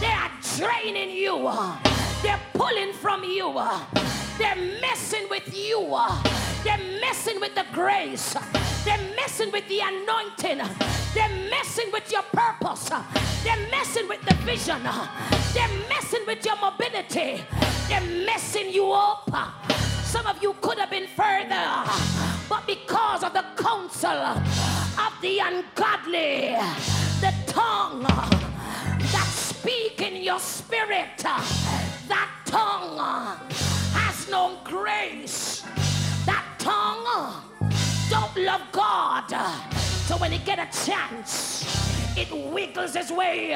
they 0.00 0.06
are 0.06 0.30
draining 0.56 1.10
you. 1.10 1.50
They're 2.22 2.40
pulling 2.54 2.92
from 2.92 3.24
you. 3.24 3.52
They're 4.38 4.80
messing 4.80 5.26
with 5.30 5.56
you. 5.56 5.96
They're 6.64 7.00
messing 7.00 7.40
with 7.40 7.54
the 7.54 7.64
grace. 7.72 8.36
They're 8.84 9.14
messing 9.16 9.50
with 9.52 9.68
the 9.68 9.80
anointing. 9.80 10.58
They're 11.14 11.50
messing 11.50 11.90
with 11.92 12.10
your 12.12 12.22
purpose. 12.22 12.90
They're 13.42 13.70
messing 13.70 14.08
with 14.08 14.22
the 14.22 14.34
vision. 14.44 14.82
They're 15.54 15.88
messing 15.88 16.24
with 16.26 16.44
your 16.44 16.56
mobility. 16.56 17.42
They're 17.88 18.24
messing 18.26 18.70
you 18.70 18.92
up. 18.92 19.30
Some 20.16 20.28
of 20.28 20.42
you 20.42 20.54
could 20.62 20.78
have 20.78 20.88
been 20.88 21.08
further, 21.08 21.84
but 22.48 22.66
because 22.66 23.22
of 23.22 23.34
the 23.34 23.44
counsel 23.54 24.08
of 24.08 25.12
the 25.20 25.40
ungodly, 25.40 26.56
the 27.20 27.34
tongue 27.46 28.00
that 28.00 29.28
speak 29.30 30.00
in 30.00 30.22
your 30.22 30.38
spirit, 30.38 31.18
that 31.18 32.30
tongue 32.46 32.96
has 33.92 34.26
no 34.30 34.58
grace. 34.64 35.66
That 36.24 36.46
tongue 36.58 37.42
don't 38.08 38.36
love 38.38 38.62
God. 38.72 39.28
So 40.06 40.16
when 40.16 40.32
it 40.32 40.46
get 40.46 40.58
a 40.58 40.86
chance, 40.86 42.16
it 42.16 42.32
wiggles 42.54 42.96
its 42.96 43.12
way 43.12 43.52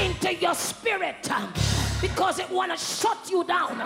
into 0.00 0.34
your 0.36 0.54
spirit 0.54 1.30
because 2.02 2.40
it 2.40 2.50
want 2.50 2.72
to 2.72 2.76
shut 2.76 3.30
you 3.30 3.44
down. 3.44 3.78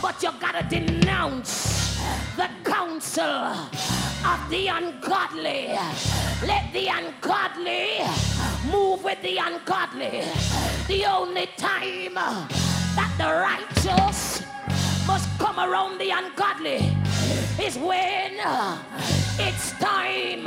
But 0.00 0.20
you 0.22 0.32
got 0.40 0.52
to 0.52 0.80
denounce 0.80 2.00
the 2.36 2.48
counsel 2.64 3.24
of 3.26 4.40
the 4.48 4.68
ungodly. 4.68 5.68
Let 6.46 6.72
the 6.72 6.88
ungodly 6.88 8.00
move 8.72 9.04
with 9.04 9.20
the 9.22 9.36
ungodly. 9.36 10.24
The 10.88 11.04
only 11.04 11.46
time 11.58 12.14
that 12.14 13.14
the 13.18 13.28
righteous 13.28 14.42
must 15.06 15.28
come 15.38 15.60
around 15.60 15.98
the 15.98 16.10
ungodly 16.10 16.96
is 17.62 17.76
when 17.76 18.40
it's 19.38 19.72
time 19.72 20.44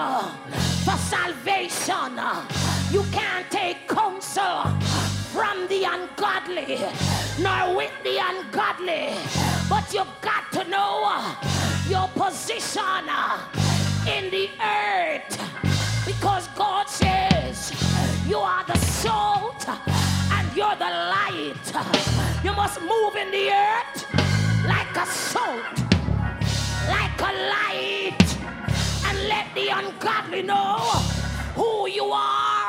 for 0.84 0.98
salvation. 0.98 2.20
You 2.91 3.03
can't 3.12 3.50
take 3.51 3.88
counsel 3.88 5.02
from 5.33 5.67
the 5.67 5.83
ungodly, 5.83 6.77
nor 7.41 7.75
with 7.75 7.91
the 8.03 8.19
ungodly. 8.21 9.15
But 9.67 9.91
you've 9.91 10.21
got 10.21 10.51
to 10.51 10.63
know 10.69 11.35
your 11.89 12.07
position 12.09 13.09
in 14.07 14.29
the 14.29 14.47
earth 14.61 15.33
because 16.05 16.47
God 16.49 16.87
says 16.87 17.73
you 18.27 18.37
are 18.37 18.63
the 18.65 18.77
salt 18.77 19.67
and 19.67 20.55
you're 20.55 20.75
the 20.75 20.93
light. 21.15 21.65
You 22.43 22.53
must 22.53 22.79
move 22.81 23.15
in 23.15 23.31
the 23.31 23.49
earth 23.49 24.05
like 24.67 24.95
a 24.95 25.05
salt, 25.07 25.77
like 26.87 27.19
a 27.21 27.33
light, 27.55 28.37
and 29.07 29.27
let 29.27 29.47
the 29.55 29.69
ungodly 29.69 30.43
know 30.43 30.77
who 31.55 31.89
you 31.89 32.05
are. 32.05 32.62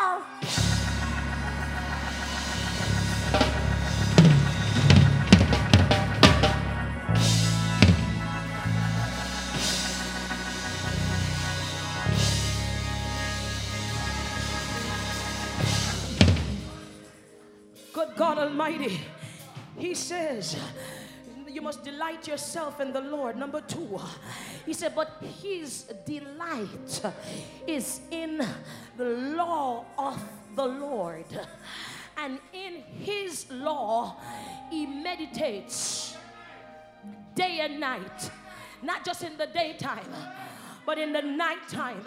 Good 17.94 18.16
God 18.16 18.38
Almighty, 18.38 19.00
He 19.78 19.94
says, 19.94 20.56
you 21.48 21.62
must 21.62 21.84
delight 21.84 22.26
yourself 22.26 22.80
in 22.80 22.92
the 22.92 23.00
Lord. 23.00 23.36
Number 23.36 23.60
two, 23.60 24.00
he 24.66 24.72
said, 24.72 24.94
but 24.96 25.22
his 25.40 25.84
delight 26.04 27.02
is 27.68 28.00
in 28.10 28.44
the 28.96 29.04
law 29.36 29.84
of 29.96 30.20
the 30.56 30.64
Lord. 30.64 31.26
And 32.16 32.40
in 32.52 32.80
his 32.80 33.48
law, 33.50 34.16
he 34.70 34.86
meditates 34.86 36.16
day 37.36 37.60
and 37.60 37.78
night, 37.78 38.30
not 38.82 39.04
just 39.04 39.22
in 39.22 39.36
the 39.36 39.46
daytime 39.46 40.12
but 40.86 40.98
in 40.98 41.12
the 41.12 41.22
nighttime, 41.22 42.02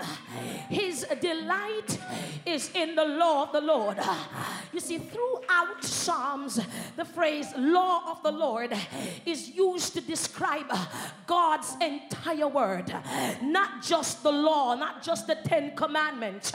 his 0.70 1.06
delight 1.22 2.00
is 2.46 2.72
in 2.74 2.96
the 2.96 3.06
law 3.06 3.44
of 3.44 3.52
the 3.52 3.62
Lord. 3.62 3.98
You 4.74 4.80
see, 4.80 4.98
throughout 5.00 5.84
Psalms, 5.84 6.60
the 6.96 7.06
phrase 7.06 7.48
law 7.58 8.12
of 8.12 8.24
the 8.24 8.32
Lord 8.32 8.76
is 9.26 9.50
used 9.50 9.94
to 9.94 10.02
describe 10.02 10.72
God's 11.26 11.76
entire 11.82 12.48
word, 12.48 12.94
not 13.42 13.82
just 13.84 14.24
the 14.24 14.32
law, 14.32 14.76
not 14.76 15.04
just 15.04 15.28
the 15.28 15.36
Ten 15.36 15.76
Commandments, 15.76 16.52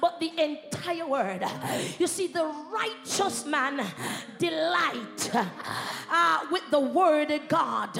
but 0.00 0.20
the 0.20 0.30
entire 0.38 1.06
word. 1.06 1.44
You 1.98 2.06
see, 2.06 2.26
the 2.26 2.52
righteous 2.72 3.46
man 3.46 3.84
delight 4.38 5.30
uh, 6.10 6.46
with 6.50 6.68
the 6.70 6.80
word 6.80 7.30
of 7.30 7.48
God. 7.48 7.98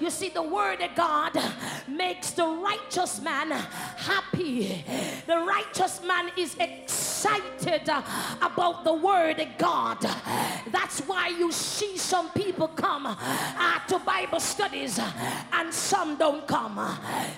You 0.00 0.10
see, 0.10 0.28
the 0.28 0.42
word 0.42 0.80
of 0.80 0.94
God 0.94 1.38
makes 1.86 2.30
the 2.32 2.46
righteous 2.46 2.97
man 3.22 3.52
happy. 3.52 4.84
The 5.26 5.36
righteous 5.38 6.02
man 6.02 6.30
is 6.36 6.56
excited 6.58 7.88
about 8.42 8.82
the 8.82 8.92
word 8.92 9.38
of 9.38 9.48
God. 9.56 9.98
That's 10.72 10.98
why 11.00 11.28
you 11.28 11.52
see 11.52 11.96
some 11.96 12.30
people 12.30 12.66
come 12.66 13.06
uh, 13.06 13.78
to 13.86 14.00
Bible 14.00 14.40
studies 14.40 14.98
and 15.52 15.72
some 15.72 16.16
don't 16.16 16.44
come. 16.48 16.74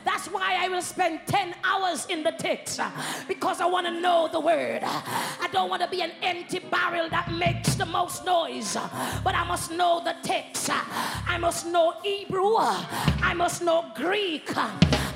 That's 0.02 0.28
why 0.28 0.56
I 0.60 0.68
will 0.68 0.80
spend 0.80 1.20
10 1.26 1.54
hours 1.62 2.06
in 2.06 2.22
the 2.22 2.32
text 2.32 2.80
because 3.28 3.60
I 3.60 3.66
want 3.66 3.86
to 3.86 4.00
know 4.00 4.28
the 4.32 4.40
word. 4.40 4.80
I 4.82 5.48
don't 5.52 5.68
want 5.68 5.82
to 5.82 5.88
be 5.88 6.00
an 6.00 6.12
empty 6.22 6.60
barrel 6.60 7.10
that 7.10 7.30
makes 7.32 7.74
the 7.74 7.86
most 7.86 8.24
noise, 8.24 8.78
but 9.22 9.34
I 9.34 9.44
must 9.44 9.70
know 9.70 10.00
the 10.02 10.16
text. 10.22 10.70
I 10.70 11.36
must 11.38 11.66
know 11.66 11.94
Hebrew. 12.02 12.56
I 12.56 13.34
must 13.36 13.60
know 13.62 13.84
Greek. 13.94 14.48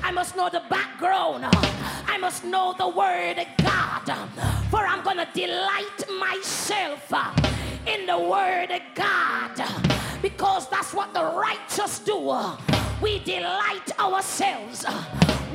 I 0.05 0.11
must 0.11 0.35
know 0.35 0.49
the 0.49 0.61
background. 0.69 1.45
I 1.45 2.19
must 2.19 2.43
know 2.43 2.75
the 2.77 2.87
word 2.87 3.39
of 3.39 3.47
God. 3.57 4.05
For 4.69 4.85
I'm 4.85 5.03
going 5.03 5.17
to 5.17 5.27
delight 5.33 5.99
myself 6.19 7.11
in 7.87 8.05
the 8.05 8.19
word 8.19 8.69
of 8.69 8.81
God 8.93 9.59
because 10.21 10.69
that's 10.69 10.93
what 10.93 11.11
the 11.15 11.23
righteous 11.23 11.97
do. 11.97 12.19
We 13.01 13.17
delight 13.23 13.99
ourselves. 13.99 14.85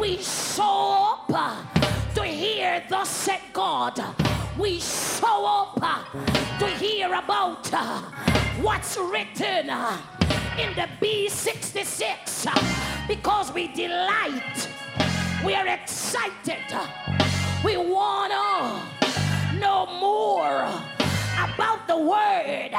We 0.00 0.16
show 0.16 1.14
up 1.28 1.28
to 2.16 2.25
hear 2.25 2.83
thus 2.90 3.09
said 3.09 3.40
God. 3.52 4.02
We 4.59 4.80
show 4.80 5.47
up 5.47 5.80
to 6.59 6.66
hear 6.66 7.14
about 7.14 7.69
what's 8.61 8.99
written 8.99 9.71
in 10.59 10.75
the 10.75 10.88
B66 11.00 12.89
because 13.11 13.52
we 13.52 13.67
delight. 13.67 14.69
We 15.45 15.52
are 15.57 15.67
excited. 15.67 16.64
We 17.64 17.76
want 17.76 18.31
to 18.31 19.59
know 19.59 19.87
more 19.99 20.62
about 21.37 21.88
the 21.88 21.97
word. 21.97 22.71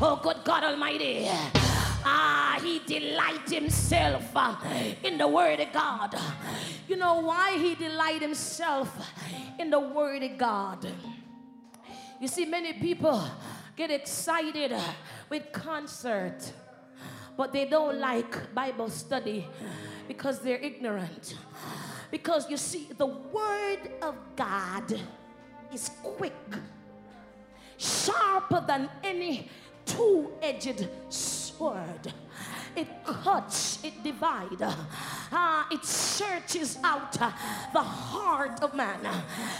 Oh, 0.00 0.18
good 0.22 0.38
God 0.42 0.64
Almighty. 0.64 1.28
Ah, 2.02 2.58
he 2.62 2.78
delight 2.78 3.46
himself 3.50 4.34
in 5.04 5.18
the 5.18 5.28
word 5.28 5.60
of 5.60 5.70
God. 5.70 6.18
You 6.88 6.96
know 6.96 7.20
why 7.20 7.58
he 7.58 7.74
delight 7.74 8.22
himself 8.22 8.88
in 9.58 9.68
the 9.68 9.80
word 9.80 10.22
of 10.22 10.38
God? 10.38 10.90
You 12.18 12.26
see, 12.26 12.46
many 12.46 12.72
people 12.72 13.22
get 13.76 13.90
excited 13.90 14.72
with 15.28 15.52
concert, 15.52 16.54
but 17.38 17.52
they 17.52 17.66
don't 17.66 18.00
like 18.00 18.52
Bible 18.52 18.90
study 18.90 19.46
because 20.08 20.40
they're 20.40 20.58
ignorant. 20.58 21.36
Because 22.10 22.50
you 22.50 22.56
see, 22.56 22.88
the 22.98 23.06
word 23.06 23.78
of 24.02 24.16
God 24.34 25.00
is 25.72 25.92
quick, 26.02 26.34
sharper 27.76 28.64
than 28.66 28.90
any 29.04 29.48
two 29.86 30.32
edged 30.42 30.88
sword. 31.08 32.12
It 32.78 32.86
cuts, 33.04 33.82
it 33.82 34.04
divides, 34.04 34.62
uh, 34.62 35.64
it 35.68 35.84
searches 35.84 36.78
out 36.84 37.20
uh, 37.20 37.32
the 37.72 37.80
heart 37.80 38.62
of 38.62 38.72
man. 38.72 39.00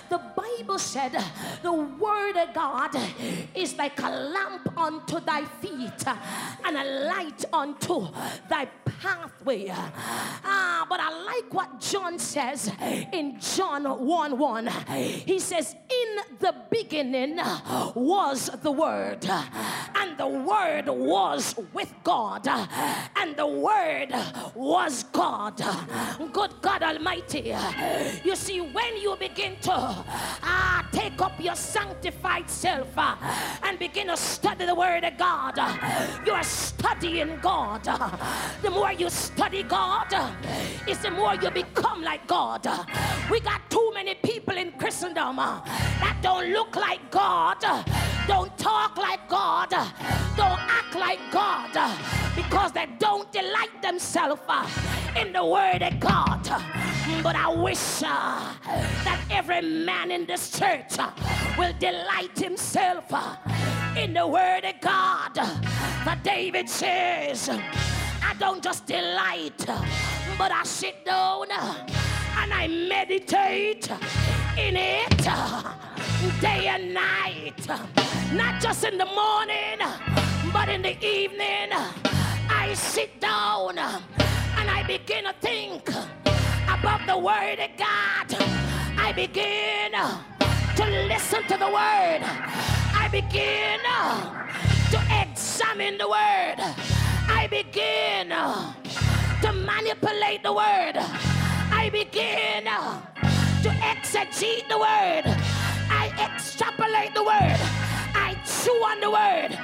The 0.08 0.20
Bible 0.37 0.78
said 0.78 1.18
the 1.60 1.72
word 1.72 2.37
of 2.37 2.54
God 2.54 2.96
is 3.56 3.76
like 3.76 3.98
a 4.00 4.10
lamp 4.10 4.78
unto 4.78 5.18
thy 5.18 5.44
feet 5.44 6.06
uh, 6.06 6.14
and 6.64 6.76
a 6.76 6.84
light 7.08 7.44
unto 7.52 8.06
thy 8.48 8.66
pathway. 8.84 9.68
Ah, 9.70 10.87
but 10.88 11.00
I 11.00 11.25
like 11.25 11.52
what 11.52 11.80
John 11.80 12.18
says 12.18 12.70
in 13.12 13.38
John 13.40 13.84
1 13.84 14.38
1. 14.38 14.66
He 15.26 15.38
says, 15.38 15.75
In 15.75 16.38
the 16.38 16.54
beginning 16.70 17.40
was 17.94 18.50
the 18.62 18.70
Word, 18.70 19.25
and 19.26 20.18
the 20.18 20.28
Word 20.28 20.88
was 20.88 21.54
with 21.72 21.92
God, 22.04 22.46
and 23.17 23.37
the 23.37 23.47
Word 23.47 24.09
was 24.55 25.05
God. 25.05 25.57
Good 26.33 26.55
God 26.61 26.83
Almighty. 26.83 27.55
You 28.25 28.37
see, 28.37 28.61
when 28.61 28.97
you 28.97 29.16
begin 29.16 29.57
to 29.62 29.73
uh, 29.73 30.83
take 30.92 31.21
up 31.21 31.33
your 31.42 31.55
sanctified 31.55 32.49
self 32.51 32.88
uh, 32.97 33.16
and 33.62 33.79
begin 33.79 34.09
to 34.09 34.16
study 34.16 34.66
the 34.66 34.75
Word 34.75 35.05
of 35.05 35.16
God, 35.16 35.57
you 36.27 36.33
are 36.33 36.42
studying 36.42 37.38
God. 37.40 37.85
The 38.62 38.71
more 38.71 38.92
you 38.92 39.11
study 39.11 39.62
God, 39.62 40.12
is 40.87 40.99
the 40.99 41.11
more 41.11 41.35
you 41.35 41.51
become 41.51 42.03
like 42.03 42.27
God. 42.27 42.66
We 43.31 43.40
got 43.40 43.68
too 43.71 43.90
many 43.94 44.14
people 44.14 44.57
in 44.57 44.73
Christendom 44.73 45.37
that 45.37 46.18
don't 46.23 46.51
look 46.53 46.77
like 46.77 47.11
God, 47.11 47.61
don't 48.27 48.57
talk 48.59 48.97
like 48.97 49.29
God, 49.29 49.71
don't 49.71 50.61
act 50.61 50.94
like 50.94 51.21
God 51.31 51.73
because 52.38 52.73
they 52.73 52.87
don't 52.98 53.30
delight 53.32 53.82
themselves 53.82 54.42
in 55.16 55.32
the 55.32 55.44
Word 55.44 55.82
of 55.82 55.98
God. 56.00 56.42
But 57.22 57.37
I 57.37 57.48
wish 57.48 58.02
uh, 58.02 58.52
that 59.04 59.20
every 59.30 59.62
man 59.62 60.11
in 60.11 60.26
this 60.26 60.58
church 60.58 60.98
uh, 60.98 61.11
will 61.56 61.72
delight 61.78 62.38
himself 62.38 63.04
uh, 63.11 63.37
in 63.96 64.12
the 64.14 64.26
Word 64.26 64.64
of 64.64 64.80
God. 64.80 65.38
For 66.04 66.16
David 66.22 66.68
says, 66.68 67.48
I 67.48 68.34
don't 68.38 68.62
just 68.62 68.87
delight, 68.87 69.64
but 70.37 70.52
I 70.52 70.62
sit 70.64 71.04
down 71.04 71.46
and 71.50 72.52
I 72.52 72.68
meditate 72.68 73.90
in 74.58 74.76
it 74.76 75.18
day 76.40 76.68
and 76.68 76.94
night. 76.94 77.66
Not 78.32 78.61
just 78.61 78.84
in 78.84 78.98
the 78.98 79.06
morning, 79.06 79.78
but 80.52 80.68
in 80.68 80.82
the 80.82 80.96
evening. 81.04 82.17
I 82.68 82.74
sit 82.74 83.18
down 83.18 83.78
and 83.78 84.68
I 84.68 84.85
begin 84.87 85.24
to 85.24 85.33
think 85.40 85.88
about 85.88 87.00
the 87.07 87.16
Word 87.16 87.59
of 87.59 87.70
God. 87.78 88.28
I 89.00 89.11
begin 89.16 89.92
to 89.92 90.85
listen 91.09 91.44
to 91.44 91.57
the 91.57 91.64
Word. 91.64 92.20
I 92.92 93.09
begin 93.11 93.81
to 94.92 95.00
examine 95.16 95.96
the 95.96 96.09
Word. 96.11 96.57
I 96.61 97.48
begin 97.50 98.28
to 98.28 99.52
manipulate 99.64 100.42
the 100.42 100.52
Word. 100.52 100.96
I 101.72 101.88
begin 101.90 102.64
to 103.64 103.70
exegete 103.81 104.68
the 104.68 104.76
Word. 104.76 105.24
I 105.88 106.12
extrapolate 106.20 107.14
the 107.14 107.24
Word. 107.24 107.61
I 108.12 108.37
chew 108.44 108.72
on 108.72 109.00
the 109.00 109.11
Word. 109.11 109.59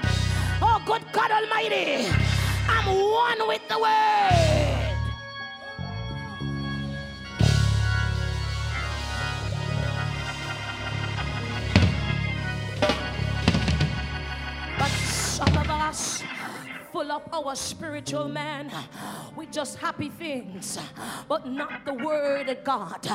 Oh, 0.62 0.82
good 0.86 1.04
God 1.12 1.30
Almighty. 1.30 2.08
I'm 2.68 2.86
one 2.86 3.48
with 3.48 3.68
the 3.68 3.78
Word. 3.78 4.93
Of 17.14 17.22
our 17.32 17.54
spiritual 17.54 18.28
man 18.28 18.70
with 19.36 19.52
just 19.52 19.78
happy 19.78 20.08
things, 20.08 20.78
but 21.28 21.46
not 21.46 21.84
the 21.84 21.94
word 21.94 22.48
of 22.48 22.64
God. 22.64 23.06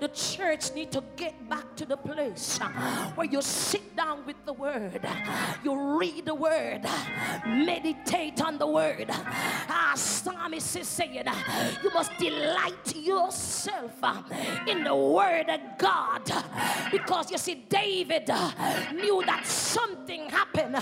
The 0.00 0.08
church 0.08 0.72
need 0.74 0.90
to 0.92 1.04
get 1.16 1.48
back 1.50 1.76
to 1.76 1.84
the 1.84 1.96
place 1.96 2.58
where 3.14 3.26
you 3.26 3.42
sit 3.42 3.94
down 3.94 4.24
with 4.24 4.36
the 4.46 4.54
word, 4.54 5.06
you 5.62 5.98
read 5.98 6.24
the 6.24 6.34
word, 6.34 6.80
meditate 7.46 8.40
on 8.40 8.56
the 8.56 8.66
word. 8.66 9.06
Ah, 9.10 9.92
psalmist 9.94 10.76
is 10.76 10.88
saying, 10.88 11.26
you 11.82 11.90
must 11.92 12.16
delight 12.18 12.96
yourself 12.96 13.92
in 14.66 14.82
the 14.82 14.96
word 14.96 15.50
of 15.50 15.60
God 15.76 16.22
because 16.90 17.30
you 17.30 17.36
see, 17.36 17.66
David 17.68 18.28
knew 18.94 19.22
that 19.26 19.42
something 19.44 20.30
happened 20.30 20.76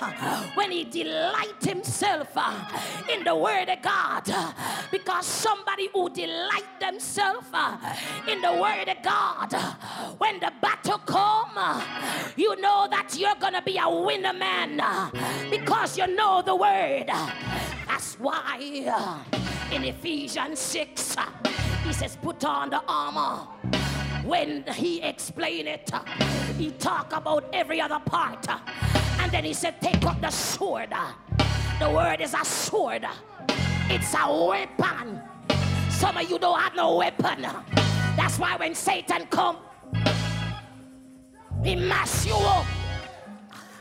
when 0.55 0.71
he 0.71 0.85
delight 0.85 1.63
himself 1.63 2.29
in 3.13 3.25
the 3.25 3.35
word 3.35 3.69
of 3.69 3.81
God 3.83 4.25
because 4.91 5.27
somebody 5.27 5.89
who 5.93 6.09
delight 6.11 6.65
themselves 6.81 7.47
in 8.31 8.41
the 8.41 8.53
word 8.53 8.89
of 8.89 9.03
God 9.03 9.53
when 10.19 10.41
the 10.41 10.53
battle 10.61 10.99
come 10.99 11.83
you 12.37 12.55
know 12.61 12.87
that 12.91 13.15
you're 13.17 13.35
gonna 13.41 13.63
be 13.63 13.79
a 13.79 13.89
winner 13.89 14.33
man 14.33 14.81
because 15.51 15.97
you 15.99 16.07
know 16.15 16.43
the 16.45 16.55
word 16.55 17.07
That's 17.87 18.15
why 18.19 18.85
uh, 18.87 19.19
in 19.75 19.85
Ephesians 19.85 20.59
6, 20.59 21.17
uh, 21.19 21.27
he 21.85 21.93
says, 21.93 22.17
put 22.21 22.45
on 22.45 22.71
the 22.71 22.83
armor. 22.89 23.47
When 24.25 24.65
he 24.75 25.03
explained 25.03 25.69
it, 25.69 25.91
uh, 25.93 26.03
he 26.57 26.71
talked 26.73 27.13
about 27.13 27.45
every 27.53 27.81
other 27.81 27.99
part. 28.05 28.49
uh, 28.49 28.59
And 29.21 29.31
then 29.33 29.45
he 29.45 29.53
said, 29.55 29.81
take 29.81 30.05
up 30.05 30.21
the 30.21 30.31
sword. 30.31 30.93
The 31.81 31.89
word 31.89 32.21
is 32.21 32.35
a 32.35 32.45
sword. 32.45 33.07
It's 33.89 34.15
a 34.15 34.47
weapon. 34.47 35.19
Some 35.89 36.19
of 36.19 36.31
you 36.31 36.39
don't 36.39 36.61
have 36.61 36.75
no 36.75 36.97
weapon. 36.97 37.41
That's 38.17 38.39
why 38.39 38.55
when 38.57 38.75
Satan 38.75 39.27
come, 39.31 39.57
he 41.65 41.77
mess 41.77 42.27
you 42.27 42.35
up 42.35 42.67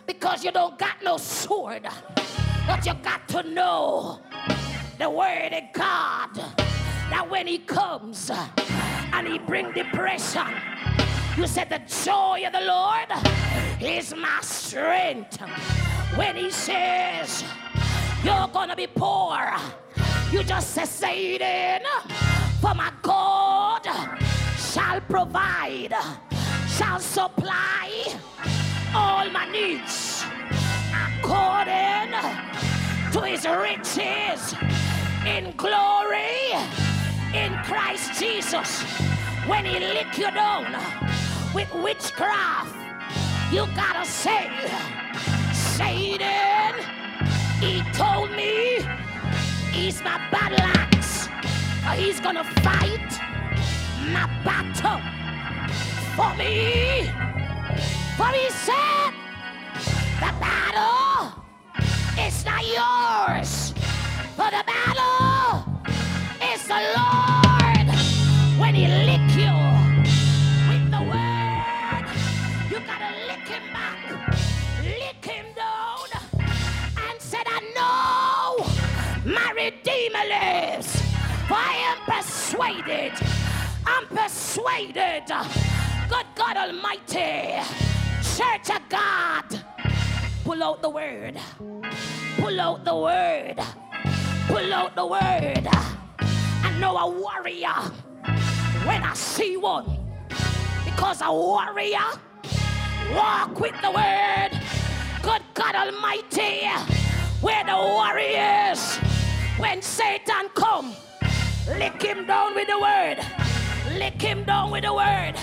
because 0.07 0.45
you 0.45 0.51
don't 0.53 0.79
got 0.79 1.03
no 1.03 1.17
sword. 1.17 1.89
But 2.65 2.85
you 2.85 2.93
got 3.03 3.27
to 3.27 3.43
know 3.43 4.21
the 4.97 5.09
word 5.09 5.51
of 5.51 5.63
God 5.73 6.35
that 7.09 7.27
when 7.29 7.47
he 7.47 7.57
comes 7.57 8.31
and 9.11 9.27
he 9.27 9.39
bring 9.39 9.73
depression, 9.73 10.47
you 11.35 11.45
said 11.47 11.69
the 11.69 11.81
joy 12.05 12.43
of 12.47 12.53
the 12.53 12.61
Lord 12.61 13.09
is 13.81 14.15
my 14.15 14.39
strength. 14.39 15.41
When 16.15 16.37
he 16.37 16.49
says 16.49 17.43
you're 18.23 18.47
gonna 18.47 18.75
be 18.75 18.87
poor, 18.87 19.37
you 20.31 20.43
just 20.43 20.71
say 20.71 20.85
Satan, 20.85 21.81
for 22.61 22.73
my 22.73 22.91
God 23.01 23.87
shall 24.57 25.01
provide, 25.01 25.95
shall 26.67 26.99
supply 26.99 27.89
all 28.93 29.29
my 29.29 29.49
needs 29.51 30.23
according 30.91 32.11
to 33.11 33.21
his 33.21 33.45
riches 33.45 34.55
in 35.25 35.53
glory 35.57 36.51
in 37.33 37.53
Christ 37.63 38.19
Jesus. 38.19 38.83
When 39.47 39.65
he 39.65 39.79
lick 39.79 40.17
you 40.17 40.31
down 40.31 40.75
with 41.53 41.73
witchcraft, 41.73 42.75
you 43.51 43.65
gotta 43.75 44.05
say, 44.05 44.49
Satan, 45.53 46.58
he 47.59 47.81
told 47.93 48.31
me 48.31 48.79
he's 49.71 50.01
my 50.03 50.17
battle 50.31 50.59
axe. 50.61 51.27
He's 51.95 52.19
gonna 52.19 52.43
fight 52.43 53.11
my 54.13 54.27
battle 54.43 54.99
for 56.15 56.33
me. 56.37 57.09
For 58.17 58.27
he 58.27 58.49
said, 58.49 59.11
the 60.19 60.31
battle 60.39 61.33
is 62.19 62.45
not 62.45 62.63
yours, 62.65 63.68
Redeemer 80.09 80.29
lives. 80.29 81.01
For 81.47 81.55
I 81.55 81.75
am 81.89 81.97
persuaded, 82.05 83.13
I'm 83.85 84.05
persuaded, 84.07 85.23
good 86.07 86.25
God 86.35 86.57
Almighty, 86.57 87.59
Church 88.21 88.69
of 88.69 88.87
God, 88.89 89.45
pull 90.43 90.63
out 90.63 90.81
the 90.81 90.89
word, 90.89 91.39
pull 92.37 92.61
out 92.61 92.85
the 92.85 92.95
word, 92.95 93.55
pull 94.47 94.73
out 94.73 94.95
the 94.95 95.05
word. 95.05 95.67
I 96.21 96.77
know 96.79 96.97
a 96.97 97.09
warrior 97.09 97.73
when 98.85 99.03
I 99.03 99.13
see 99.15 99.57
one, 99.57 99.97
because 100.85 101.21
a 101.21 101.31
warrior 101.31 101.97
walk 103.11 103.59
with 103.59 103.75
the 103.81 103.91
word. 103.91 104.51
Good 105.23 105.41
God 105.53 105.75
Almighty, 105.75 106.67
where 107.41 107.63
the 107.63 107.75
warriors, 107.75 108.99
when 109.59 109.81
Satan 109.81 110.49
come, 110.55 110.95
lick 111.77 112.01
him 112.01 112.25
down 112.25 112.55
with 112.55 112.67
the 112.67 112.79
word, 112.79 113.17
lick 113.97 114.21
him 114.21 114.43
down 114.45 114.71
with 114.71 114.83
the 114.83 114.93
word, 114.93 115.33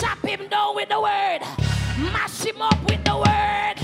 chop 0.00 0.18
him 0.26 0.48
down 0.48 0.74
with 0.74 0.88
the 0.88 1.00
word, 1.00 1.40
mash 1.98 2.42
him 2.42 2.62
up 2.62 2.82
with 2.88 3.04
the 3.04 3.14
word, 3.14 3.74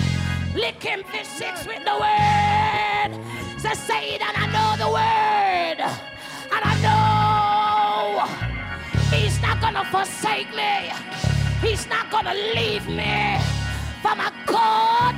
lick 0.54 0.83
him 0.83 1.04
physics 1.04 1.66
with 1.66 1.85
the 1.85 1.96
word. 2.00 3.11
Say, 3.59 3.74
Satan, 3.74 4.33
I 4.35 4.46
know 4.57 4.76
the 4.85 4.90
word, 4.90 5.78
and 6.54 6.62
I 6.64 6.74
know 6.87 8.24
he's 9.16 9.40
not 9.42 9.61
gonna 9.61 9.85
forsake 9.85 10.48
me. 10.57 10.90
He's 11.61 11.87
not 11.88 12.11
gonna 12.11 12.35
leave 12.35 12.88
me. 12.88 13.38
For 14.02 14.14
my 14.14 14.33
God 14.46 15.16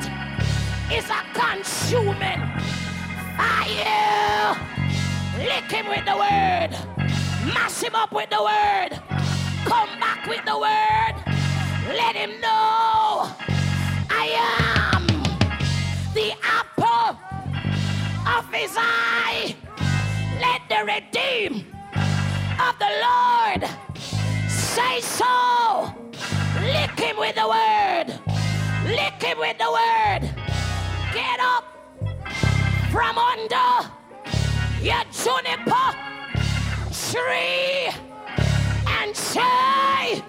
is 0.90 1.08
a 1.08 1.22
consuming 1.34 2.79
fire. 3.40 4.56
Lick 5.38 5.70
him 5.76 5.86
with 5.88 6.04
the 6.04 6.16
word. 6.24 6.70
Mash 7.54 7.80
him 7.82 7.94
up 7.94 8.12
with 8.12 8.30
the 8.30 8.42
word. 8.50 8.90
Come 9.64 9.92
back 10.04 10.26
with 10.26 10.44
the 10.44 10.58
word. 10.58 11.14
Let 12.00 12.14
him 12.14 12.32
know 12.40 13.32
I 14.22 14.24
am 14.52 15.04
the 16.18 16.28
apple 16.58 17.10
of 18.36 18.44
his 18.52 18.72
eye. 18.76 19.56
Let 20.44 20.60
the 20.72 20.80
redeemed 20.92 21.64
of 22.66 22.74
the 22.84 22.92
Lord 23.06 23.62
say 24.48 25.00
so. 25.00 25.34
Lick 26.74 26.94
him 26.98 27.16
with 27.16 27.36
the 27.36 27.48
word. 27.56 28.08
Lick 28.84 29.22
him 29.22 29.38
with 29.38 29.58
the 29.58 29.70
word. 29.78 30.22
Get 31.14 31.40
up 31.40 31.69
from 32.90 33.16
under 33.18 33.88
your 34.82 35.02
juniper 35.12 35.94
tree 36.92 37.88
and 38.88 39.16
say, 39.16 40.20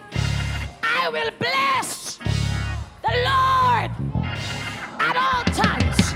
I 0.84 1.10
will 1.12 1.32
bless 1.40 2.18
the 2.18 3.16
Lord 3.30 3.92
at 5.00 5.16
all 5.18 5.44
times, 5.56 6.14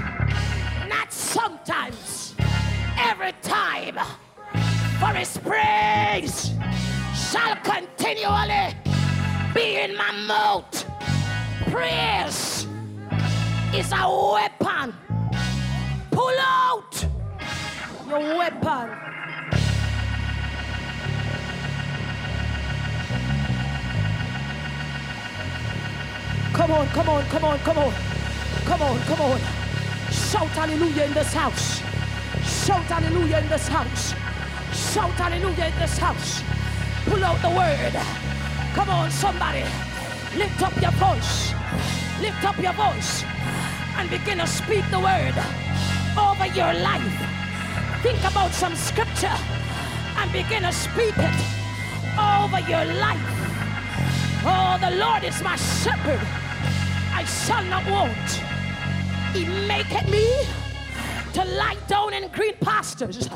not 0.87 1.11
sometimes, 1.11 2.35
every 2.99 3.33
time. 3.41 3.97
For 4.99 5.13
his 5.17 5.37
praise 5.39 6.51
shall 7.31 7.55
continually 7.63 8.75
be 9.55 9.77
in 9.77 9.97
my 9.97 10.11
mouth. 10.27 10.85
Praise 11.71 12.67
is 13.73 13.91
a 13.91 14.31
weapon. 14.31 14.93
Pull 16.15 16.39
out 16.39 17.05
Your 18.07 18.19
weapon. 18.37 18.87
Come 26.53 26.71
on, 26.71 26.87
come 26.87 27.09
on, 27.09 27.23
come 27.25 27.43
on, 27.43 27.59
come 27.59 27.77
on. 27.79 27.93
Come 28.63 28.81
on, 28.81 28.99
come 29.01 29.21
on. 29.21 29.39
Shout 30.09 30.47
hallelujah 30.55 31.03
in 31.03 31.13
this 31.13 31.33
house. 31.33 31.79
Shout 32.65 32.85
hallelujah 32.85 33.39
in 33.39 33.49
this 33.49 33.67
house. 33.67 34.13
Shout 34.71 35.11
hallelujah 35.11 35.65
in 35.65 35.79
this 35.79 35.97
house. 35.97 36.41
Pull 37.09 37.25
out 37.25 37.41
the 37.41 37.49
word. 37.49 37.93
Come 38.73 38.89
on, 38.89 39.11
somebody. 39.11 39.65
Lift 40.37 40.61
up 40.61 40.81
your 40.81 40.91
voice. 40.91 41.53
Lift 42.21 42.45
up 42.45 42.57
your 42.57 42.73
voice 42.73 43.25
and 43.97 44.09
begin 44.09 44.37
to 44.37 44.47
speak 44.47 44.89
the 44.91 44.99
word 45.01 45.35
over 46.17 46.47
your 46.47 46.73
life. 46.73 47.17
Think 48.01 48.19
about 48.19 48.51
some 48.51 48.75
scripture 48.75 49.37
and 50.17 50.31
begin 50.31 50.63
to 50.63 50.71
speak 50.71 51.17
it 51.17 51.35
over 52.17 52.59
your 52.69 52.85
life. 52.99 53.45
Oh, 54.45 54.77
the 54.79 54.95
Lord 54.95 55.23
is 55.23 55.41
my 55.41 55.55
shepherd. 55.55 56.21
I 57.13 57.23
shall 57.25 57.63
not 57.63 57.85
want. 57.89 58.29
He 59.33 59.45
maketh 59.67 60.09
me 60.09 60.27
to 61.33 61.43
lie 61.43 61.77
down 61.87 62.13
in 62.13 62.29
green 62.29 62.55
pastures. 62.61 63.27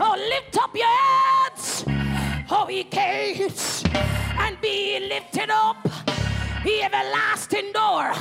Oh, 0.00 0.16
lift 0.30 0.56
up 0.56 0.74
your 0.74 0.86
heads, 0.86 1.84
oh, 2.50 2.68
ye 2.70 2.84
gates, 2.84 3.84
and 4.38 4.58
be 4.60 4.98
lifted 5.08 5.50
up, 5.50 5.86
ye 6.64 6.82
everlasting 6.82 7.72
door. 7.72 8.12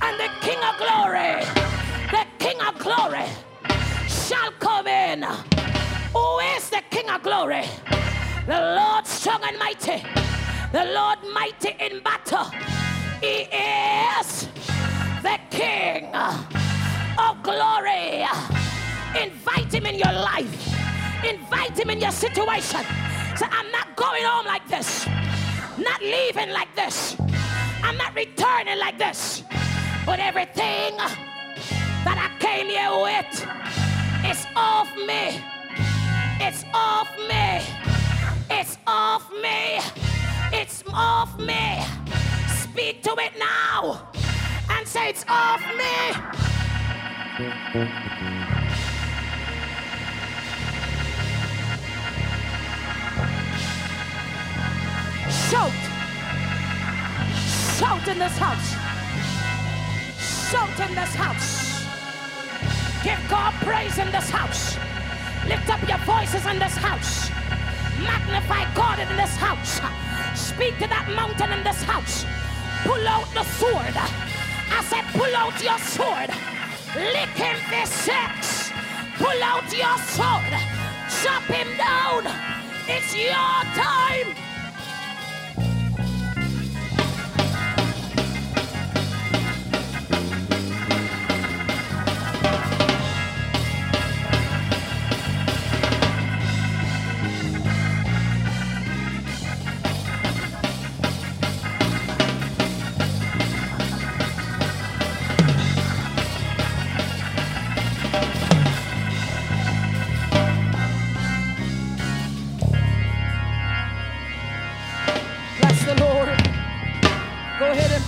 And 0.00 0.18
the 0.18 0.28
King 0.40 0.58
of 0.58 0.76
glory, 0.78 0.97
Who 5.22 6.38
is 6.56 6.70
the 6.70 6.82
King 6.90 7.08
of 7.10 7.22
glory? 7.22 7.64
The 8.46 8.76
Lord 8.76 9.06
strong 9.06 9.40
and 9.46 9.58
mighty, 9.58 10.02
the 10.72 10.84
Lord 10.94 11.18
mighty 11.34 11.74
in 11.80 12.02
battle. 12.02 12.44
He 13.20 13.48
is 13.50 14.48
the 15.22 15.38
King 15.50 16.14
of 16.14 17.42
glory. 17.42 18.26
Invite 19.20 19.74
him 19.74 19.86
in 19.86 19.96
your 19.96 20.12
life. 20.12 21.24
Invite 21.24 21.78
him 21.78 21.90
in 21.90 22.00
your 22.00 22.12
situation. 22.12 22.80
Say, 23.36 23.46
I'm 23.50 23.70
not 23.72 23.96
going 23.96 24.22
home 24.24 24.46
like 24.46 24.66
this. 24.68 25.06
Not 25.78 26.00
leaving 26.00 26.50
like 26.50 26.74
this. 26.76 27.16
I'm 27.82 27.96
not 27.96 28.14
returning 28.14 28.78
like 28.78 28.98
this. 28.98 29.42
But 30.06 30.20
everything 30.20 30.96
that 32.04 32.18
I 32.18 32.30
came 32.38 32.68
here 32.68 32.92
with 33.02 33.57
is 34.30 34.46
off 34.54 34.94
me. 34.96 35.40
It's 36.40 36.64
off 36.74 37.08
me. 37.28 37.62
It's 38.50 38.76
off 38.86 39.30
me. 39.42 39.80
It's 40.52 40.84
off 40.92 41.38
me. 41.38 41.82
Speak 42.48 43.02
to 43.04 43.12
it 43.18 43.32
now 43.38 44.10
and 44.70 44.86
say 44.86 45.08
it's 45.10 45.24
off 45.28 45.62
me. 45.80 45.94
Shout. 55.48 55.72
Shout 57.78 58.08
in 58.08 58.18
this 58.18 58.36
house. 58.36 58.68
Shout 60.50 60.88
in 60.88 60.94
this 60.94 61.14
house. 61.14 61.67
Give 63.04 63.18
God 63.28 63.54
praise 63.62 63.96
in 63.98 64.10
this 64.10 64.28
house. 64.28 64.76
Lift 65.46 65.70
up 65.70 65.80
your 65.88 65.98
voices 65.98 66.44
in 66.46 66.58
this 66.58 66.76
house. 66.76 67.30
Magnify 68.02 68.74
God 68.74 68.98
in 68.98 69.08
this 69.16 69.36
house. 69.36 69.80
Speak 70.34 70.74
to 70.78 70.88
that 70.88 71.08
mountain 71.14 71.52
in 71.52 71.62
this 71.62 71.82
house. 71.82 72.26
Pull 72.82 73.06
out 73.06 73.26
the 73.34 73.44
sword. 73.44 73.94
I 73.94 74.82
said, 74.90 75.04
pull 75.14 75.34
out 75.34 75.54
your 75.62 75.78
sword. 75.78 76.30
Lick 76.96 77.30
him 77.38 77.56
this 77.70 77.90
sex. 77.90 78.70
Pull 79.16 79.42
out 79.42 79.70
your 79.70 79.98
sword. 80.14 80.54
Chop 81.22 81.44
him 81.44 81.70
down. 81.78 82.26
It's 82.88 83.14
your 83.14 83.62
time. 83.78 84.47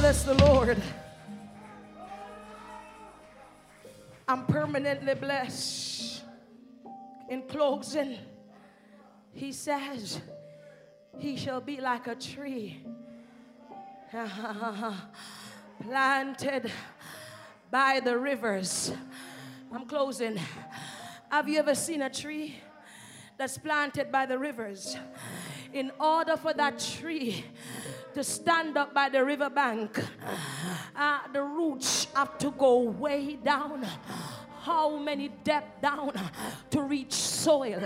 Bless 0.01 0.23
the 0.23 0.35
Lord. 0.47 0.81
I'm 4.27 4.47
permanently 4.47 5.15
blessed. 5.15 6.23
In 7.29 7.43
closing, 7.43 8.17
he 9.35 9.53
says, 9.53 10.23
He 11.19 11.37
shall 11.37 11.61
be 11.61 11.83
like 11.83 12.07
a 12.07 12.15
tree 12.15 12.83
planted 15.83 16.73
by 17.71 18.01
the 18.03 18.17
rivers. 18.17 18.95
I'm 19.71 19.85
closing. 19.87 20.41
Have 21.31 21.47
you 21.47 21.59
ever 21.59 21.75
seen 21.75 22.01
a 22.01 22.09
tree 22.09 22.57
that's 23.37 23.59
planted 23.59 24.11
by 24.11 24.25
the 24.25 24.39
rivers? 24.39 24.97
In 25.75 25.93
order 26.01 26.39
for 26.39 26.55
that 26.55 26.79
tree 26.79 27.45
to 28.14 28.25
stand 28.25 28.77
up 28.77 28.94
by 28.94 29.09
the 29.09 29.25
riverbank, 29.25 29.99
uh, 30.96 31.18
the 31.33 31.42
roots 31.42 32.07
have 32.14 32.38
to 32.38 32.51
go 32.53 32.81
way 32.81 33.37
down. 33.37 33.87
How 34.62 34.96
many 34.96 35.29
depth 35.42 35.81
down 35.81 36.12
to 36.70 36.83
reach 36.83 37.14
soil? 37.14 37.83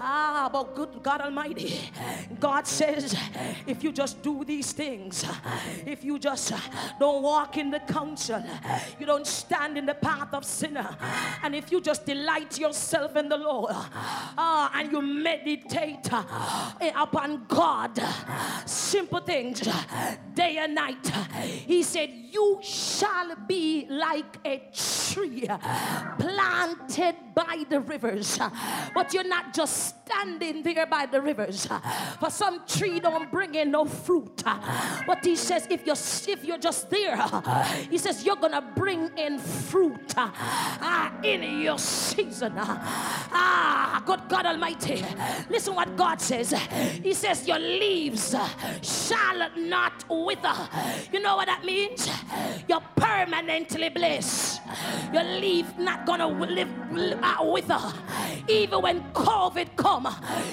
Ah, 0.00 0.48
but 0.52 0.74
good 0.74 1.02
God 1.02 1.20
Almighty, 1.20 1.90
God 2.38 2.66
says, 2.66 3.16
if 3.66 3.82
you 3.82 3.92
just 3.92 4.22
do 4.22 4.44
these 4.44 4.72
things, 4.72 5.24
if 5.86 6.04
you 6.04 6.18
just 6.18 6.52
don't 6.98 7.22
walk 7.22 7.56
in 7.56 7.70
the 7.70 7.80
counsel, 7.80 8.42
you 8.98 9.06
don't 9.06 9.26
stand 9.26 9.76
in 9.76 9.86
the 9.86 9.94
path 9.94 10.32
of 10.34 10.44
sinner, 10.44 10.96
and 11.42 11.54
if 11.54 11.72
you 11.72 11.80
just 11.80 12.06
delight 12.06 12.58
yourself 12.58 13.16
in 13.16 13.28
the 13.28 13.36
Lord, 13.36 13.72
ah, 13.72 14.70
and 14.74 14.92
you 14.92 15.02
meditate 15.02 16.12
eh, 16.80 16.92
upon 16.96 17.44
God, 17.48 18.00
simple 18.66 19.20
things, 19.20 19.60
day 20.34 20.58
and 20.58 20.74
night, 20.74 21.06
He 21.66 21.82
said, 21.82 22.10
You 22.10 22.60
shall 22.62 23.34
be 23.46 23.86
like 23.88 24.38
a 24.44 24.62
tree 24.72 25.46
planted 26.18 27.16
by 27.34 27.64
the 27.68 27.80
rivers. 27.80 28.38
But 28.94 29.12
you're 29.12 29.24
not 29.24 29.54
just 29.54 30.06
standing 30.06 30.62
there 30.62 30.86
by 30.86 31.06
the 31.06 31.20
rivers. 31.20 31.66
For 32.20 32.30
some 32.30 32.66
tree 32.66 33.00
don't 33.00 33.30
bring 33.30 33.54
in 33.54 33.70
no 33.70 33.84
fruit. 33.84 34.42
But 34.44 35.24
he 35.24 35.36
says 35.36 35.66
if 35.70 35.86
you're 35.86 35.96
if 35.96 36.44
you're 36.44 36.58
just 36.58 36.90
there, 36.90 37.16
he 37.90 37.98
says 37.98 38.24
you're 38.24 38.36
gonna 38.36 38.62
bring 38.74 39.10
in 39.16 39.38
fruit 39.38 40.14
ah, 40.16 41.12
in 41.22 41.60
your 41.60 41.78
season. 41.78 42.52
Ah, 42.56 44.02
good 44.04 44.20
God 44.28 44.46
Almighty. 44.46 45.04
Listen 45.48 45.74
what 45.74 45.96
God 45.96 46.20
says. 46.20 46.52
He 47.02 47.14
says 47.14 47.46
your 47.46 47.58
leaves 47.58 48.34
shall 48.82 49.50
not 49.56 50.04
wither. 50.08 50.68
You 51.12 51.20
know 51.20 51.36
what 51.36 51.46
that 51.46 51.64
means? 51.64 52.08
You're 52.68 52.82
permanently 52.96 53.88
blessed. 53.88 54.60
Your 55.12 55.24
leaf 55.62 55.78
not 55.78 56.06
gonna 56.06 56.26
live 56.26 56.68
uh, 57.22 57.36
wither. 57.42 57.80
Even 58.48 58.82
when 58.82 59.00
COVID 59.12 59.76
come, 59.76 60.08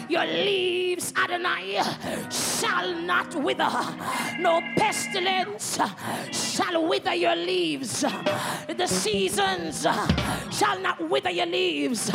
your 0.08 0.26
leaves, 0.26 1.14
Adonai, 1.16 1.82
shall 2.30 2.94
not 3.02 3.34
wither. 3.36 3.70
No 4.40 4.62
pestilence 4.78 5.80
shall 6.32 6.88
wither 6.88 7.16
your 7.16 7.36
leaves. 7.36 8.02
The 8.02 8.88
seasons 8.88 9.82
shall 10.52 10.80
not 10.80 11.10
wither 11.10 11.32
your 11.32 11.48
leaves. 11.48 12.12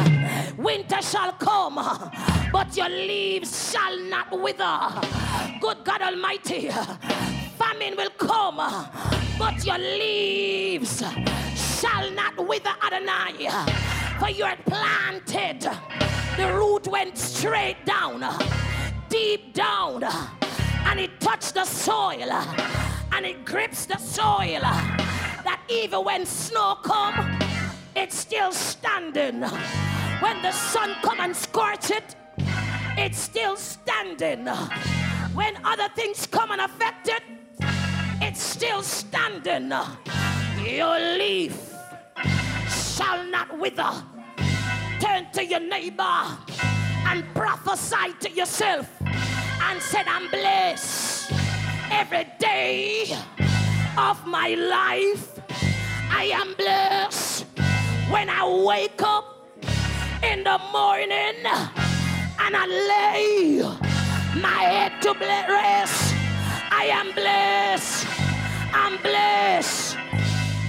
Winter 0.56 1.02
shall 1.02 1.32
come, 1.32 1.74
but 2.52 2.76
your 2.76 2.88
leaves 2.88 3.72
shall 3.72 3.98
not 4.04 4.30
wither. 4.40 4.78
Good 5.60 5.84
God 5.84 6.02
Almighty, 6.02 6.68
famine 7.58 7.96
will 7.96 8.10
come, 8.10 8.56
but 9.38 9.64
your 9.64 9.78
leaves 9.78 11.02
shall 11.80 12.10
not 12.12 12.36
wither, 12.46 12.74
Adonai. 12.82 13.48
For 14.18 14.30
you 14.30 14.44
are 14.44 14.56
planted. 14.64 15.60
The 16.36 16.52
root 16.54 16.88
went 16.88 17.16
straight 17.18 17.84
down, 17.84 18.24
deep 19.08 19.54
down, 19.54 20.04
and 20.86 21.00
it 21.00 21.20
touched 21.20 21.54
the 21.54 21.64
soil, 21.64 22.30
and 23.12 23.26
it 23.26 23.44
grips 23.44 23.86
the 23.86 23.98
soil. 23.98 24.60
That 24.60 25.60
even 25.68 26.04
when 26.04 26.26
snow 26.26 26.76
come, 26.82 27.38
it's 27.94 28.16
still 28.16 28.52
standing. 28.52 29.42
When 30.20 30.42
the 30.42 30.52
sun 30.52 30.94
come 31.02 31.20
and 31.20 31.36
scorch 31.36 31.90
it, 31.90 32.16
it's 32.96 33.18
still 33.18 33.56
standing. 33.56 34.46
When 35.34 35.54
other 35.64 35.88
things 35.94 36.26
come 36.26 36.52
and 36.52 36.60
affect 36.60 37.08
it, 37.08 37.22
it's 38.20 38.42
still 38.42 38.82
standing. 38.82 39.72
Your 40.62 40.98
leaf 41.18 41.74
shall 42.68 43.24
not 43.26 43.58
wither. 43.58 43.92
Turn 45.00 45.26
to 45.32 45.44
your 45.44 45.60
neighbor 45.60 46.16
and 47.06 47.24
prophesy 47.34 48.14
to 48.20 48.30
yourself 48.30 48.90
and 49.02 49.82
said, 49.82 50.06
I'm 50.06 50.30
blessed 50.30 51.32
every 51.90 52.26
day 52.38 53.16
of 53.98 54.26
my 54.26 54.54
life. 54.54 55.40
I 56.10 56.30
am 56.32 56.54
blessed 56.54 57.46
when 58.10 58.28
I 58.30 58.46
wake 58.64 59.02
up 59.02 59.46
in 60.22 60.44
the 60.44 60.58
morning 60.72 61.44
and 61.44 62.56
I 62.56 62.66
lay 62.66 63.62
my 64.40 64.62
head 64.62 65.02
to 65.02 65.12
rest. 65.12 66.14
I 66.70 66.86
am 66.92 67.12
blessed. 67.12 68.06
I'm 68.72 68.96
blessed 69.02 69.83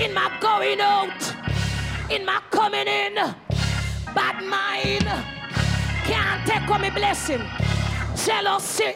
in 0.01 0.13
my 0.13 0.31
going 0.39 0.81
out, 0.81 1.35
in 2.09 2.25
my 2.25 2.41
coming 2.51 2.87
in. 2.87 3.15
Bad 4.13 4.43
mind 4.43 5.07
can't 6.05 6.45
take 6.47 6.67
away 6.69 6.89
my 6.89 6.89
blessing. 6.89 7.41
Jealousy 8.15 8.95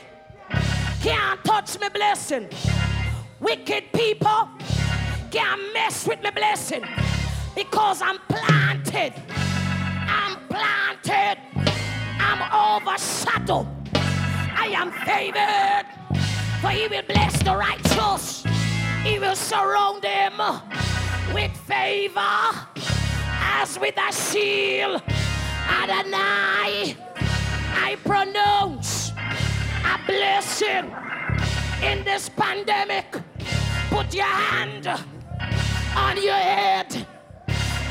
can't 1.02 1.44
touch 1.44 1.80
my 1.80 1.90
blessing. 1.90 2.48
Wicked 3.40 3.92
people 3.94 4.50
can't 5.32 5.74
mess 5.74 6.08
with 6.08 6.22
my 6.24 6.32
blessing 6.32 6.84
because 7.56 8.02
I'm 8.02 8.20
planted 8.28 9.14
I'm 10.10 10.38
planted. 10.48 11.38
I'm 12.20 12.42
overshadowed. 12.82 13.68
I 13.94 14.68
am 14.76 14.92
favored. 14.92 15.86
For 16.62 16.70
he 16.70 16.88
will 16.88 17.04
bless 17.04 17.42
the 17.44 17.56
righteous. 17.56 18.44
He 19.04 19.18
will 19.18 19.36
surround 19.36 20.02
them 20.02 20.34
with 21.34 21.56
favor 21.58 22.20
as 23.42 23.80
with 23.80 23.96
a 23.98 24.12
shield. 24.12 25.02
Adonai, 25.70 26.96
I 27.76 27.98
pronounce 28.04 29.12
a 29.86 30.00
blessing 30.06 30.94
in 31.82 32.04
this 32.04 32.30
pandemic. 32.30 33.06
Put 33.90 34.14
your 34.14 34.26
hand 34.26 34.88
on 35.96 36.22
your 36.22 36.34
head 36.34 37.08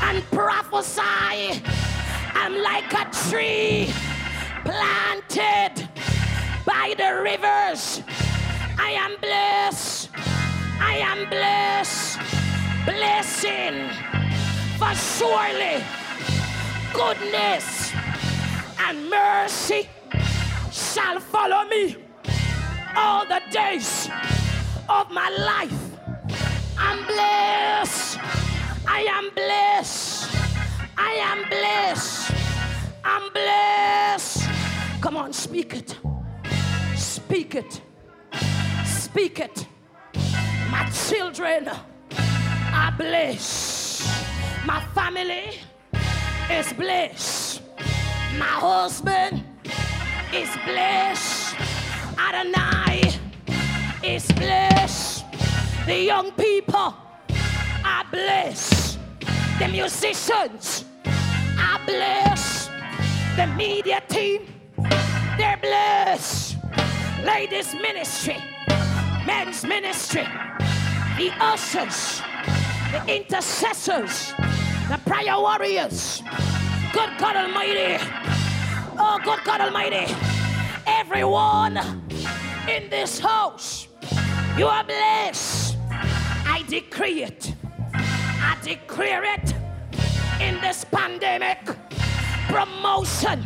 and 0.01 0.23
prophesy. 0.31 1.61
I'm 2.33 2.57
like 2.61 2.93
a 2.93 3.09
tree 3.29 3.91
planted 4.63 5.89
by 6.65 6.93
the 6.97 7.21
rivers. 7.23 8.01
I 8.77 8.91
am 8.91 9.19
blessed. 9.19 9.98
I 10.79 10.95
am 10.97 11.29
blessed. 11.29 12.19
Blessing. 12.85 13.89
For 14.77 14.95
surely 14.95 15.83
goodness 16.93 17.91
and 18.79 19.09
mercy 19.09 19.89
shall 20.71 21.19
follow 21.19 21.67
me 21.69 21.97
all 22.95 23.25
the 23.25 23.41
days 23.51 24.09
of 24.87 25.11
my 25.11 25.29
life. 25.29 25.79
I'm 26.77 27.05
blessed. 27.05 28.19
I 28.87 29.01
am 29.09 29.29
blessed. 29.35 30.29
I 30.97 31.11
am 31.31 31.49
blessed. 31.49 32.31
I'm 33.03 33.31
blessed. 33.33 34.49
Come 35.01 35.17
on, 35.17 35.33
speak 35.33 35.75
it. 35.75 35.97
Speak 36.95 37.55
it. 37.55 37.81
Speak 38.85 39.39
it. 39.39 39.68
My 40.79 40.89
children 40.91 41.67
are 41.67 42.93
blessed. 42.97 44.01
My 44.65 44.79
family 44.95 45.59
is 46.49 46.71
blessed. 46.71 47.63
My 48.37 48.45
husband 48.45 49.43
is 50.33 50.49
blessed. 50.63 51.55
Adonai 52.17 53.11
is 54.01 54.25
blessed. 54.31 55.25
The 55.85 55.99
young 56.01 56.31
people 56.31 56.95
are 57.83 58.05
blessed. 58.09 58.99
The 59.59 59.67
musicians 59.67 60.85
are 61.59 61.79
blessed. 61.85 62.71
The 63.35 63.47
media 63.47 64.01
team, 64.07 64.47
they're 65.37 65.57
blessed. 65.57 66.55
Ladies' 67.25 67.73
ministry, 67.73 68.37
men's 69.25 69.65
ministry, 69.65 70.25
the 71.19 71.33
ushers, 71.41 72.21
the 72.93 73.13
intercessors, 73.13 74.31
the 74.89 74.97
prayer 75.05 75.37
warriors. 75.37 76.23
Good 76.93 77.09
God 77.17 77.35
Almighty. 77.35 77.97
Oh, 78.97 79.19
good 79.21 79.43
God 79.43 79.59
Almighty. 79.59 80.15
Everyone 80.87 81.75
in 82.69 82.89
this 82.89 83.19
house, 83.19 83.89
you 84.57 84.65
are 84.65 84.85
blessed. 84.85 85.75
I 85.91 86.63
decree 86.69 87.23
it. 87.23 87.53
I 87.93 88.57
declare 88.63 89.25
it 89.25 89.53
in 90.39 90.61
this 90.61 90.85
pandemic. 90.85 91.59
Promotion 92.47 93.45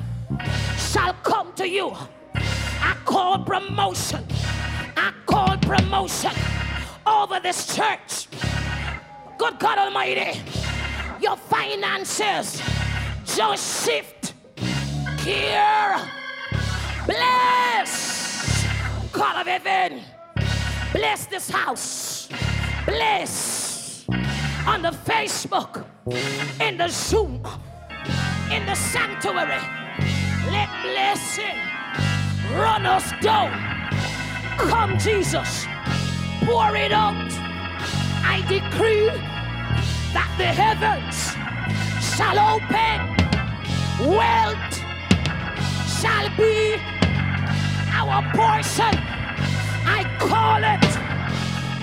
shall 0.78 1.14
come 1.24 1.52
to 1.54 1.68
you. 1.68 1.92
I 2.36 2.96
call 3.04 3.40
promotion. 3.40 4.24
I 4.96 5.12
call 5.26 5.58
promotion 5.58 6.34
over 7.24 7.40
this 7.40 7.74
church. 7.74 8.28
Good 9.38 9.58
God 9.58 9.78
Almighty, 9.78 10.42
your 11.22 11.38
finances 11.38 12.62
just 13.26 13.86
shift 13.86 14.34
here. 15.22 15.96
Bless 17.06 18.68
God 19.14 19.40
of 19.40 19.48
heaven. 19.48 20.02
Bless 20.92 21.26
this 21.28 21.50
house. 21.50 22.28
Bless 22.86 24.06
on 24.68 24.82
the 24.82 24.92
Facebook, 24.92 25.86
in 26.60 26.78
the 26.78 26.90
Zoom, 26.90 27.42
in 28.52 28.66
the 28.66 28.76
sanctuary. 28.76 29.62
Let 30.52 30.70
blessing 30.84 31.58
run 32.52 32.86
us 32.86 33.14
down. 33.22 33.52
Come, 34.58 34.98
Jesus, 34.98 35.66
pour 36.46 36.76
it 36.76 36.92
out. 36.92 37.16
I 38.26 38.42
decree 38.48 39.08
that 40.14 40.30
the 40.38 40.50
heavens 40.62 41.18
shall 42.16 42.38
open, 42.54 42.98
wealth 44.16 44.74
shall 46.00 46.28
be 46.36 46.76
our 48.00 48.22
portion. 48.36 48.94
I 49.86 50.04
call 50.20 50.64
it, 50.64 50.86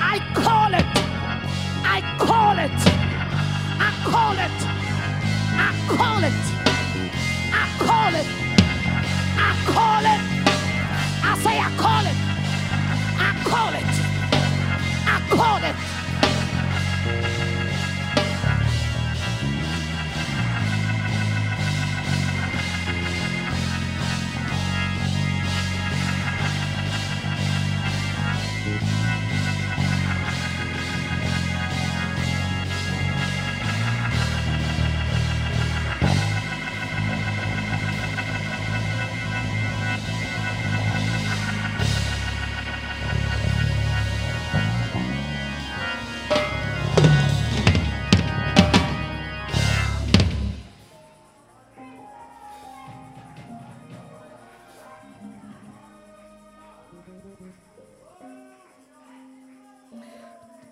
I 0.01 0.17
call 0.35 0.73
it, 0.75 0.91
I 1.85 2.01
call 2.19 2.59
it, 2.59 2.81
I 3.81 3.91
call 4.13 4.39
it, 4.45 4.59
I 5.57 5.71
call 5.97 6.23
it, 6.25 6.41
I 7.53 7.67
call 7.79 8.15
it, 8.15 8.29
I 9.37 9.51
call 9.73 10.05
it. 10.05 10.21
I 11.23 11.39
say 11.39 11.59
I 11.59 11.71
call 11.77 12.05
it, 12.11 12.19
I 13.19 13.31
call 13.45 13.73
it, 13.75 14.10
I 15.33 16.00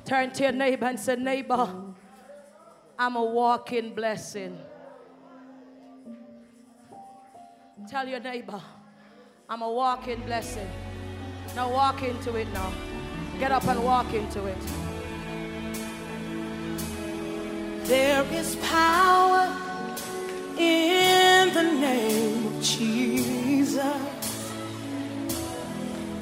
Turn 0.08 0.30
to 0.30 0.44
your 0.44 0.52
neighbor 0.52 0.86
and 0.86 0.98
say, 0.98 1.16
Neighbor, 1.16 1.70
I'm 2.98 3.16
a 3.16 3.22
walking 3.22 3.94
blessing. 3.94 4.58
Tell 7.86 8.08
your 8.08 8.18
neighbor, 8.18 8.58
I'm 9.50 9.60
a 9.60 9.70
walking 9.70 10.22
blessing. 10.22 10.66
Now 11.54 11.70
walk 11.70 12.02
into 12.02 12.36
it 12.36 12.48
now. 12.54 12.72
Get 13.38 13.52
up 13.52 13.66
and 13.66 13.84
walk 13.84 14.14
into 14.14 14.46
it. 14.46 14.56
There 17.84 18.24
is 18.32 18.56
power 18.62 19.54
in 20.56 21.52
the 21.52 21.64
name 21.64 22.46
of 22.46 22.62
Jesus. 22.62 23.76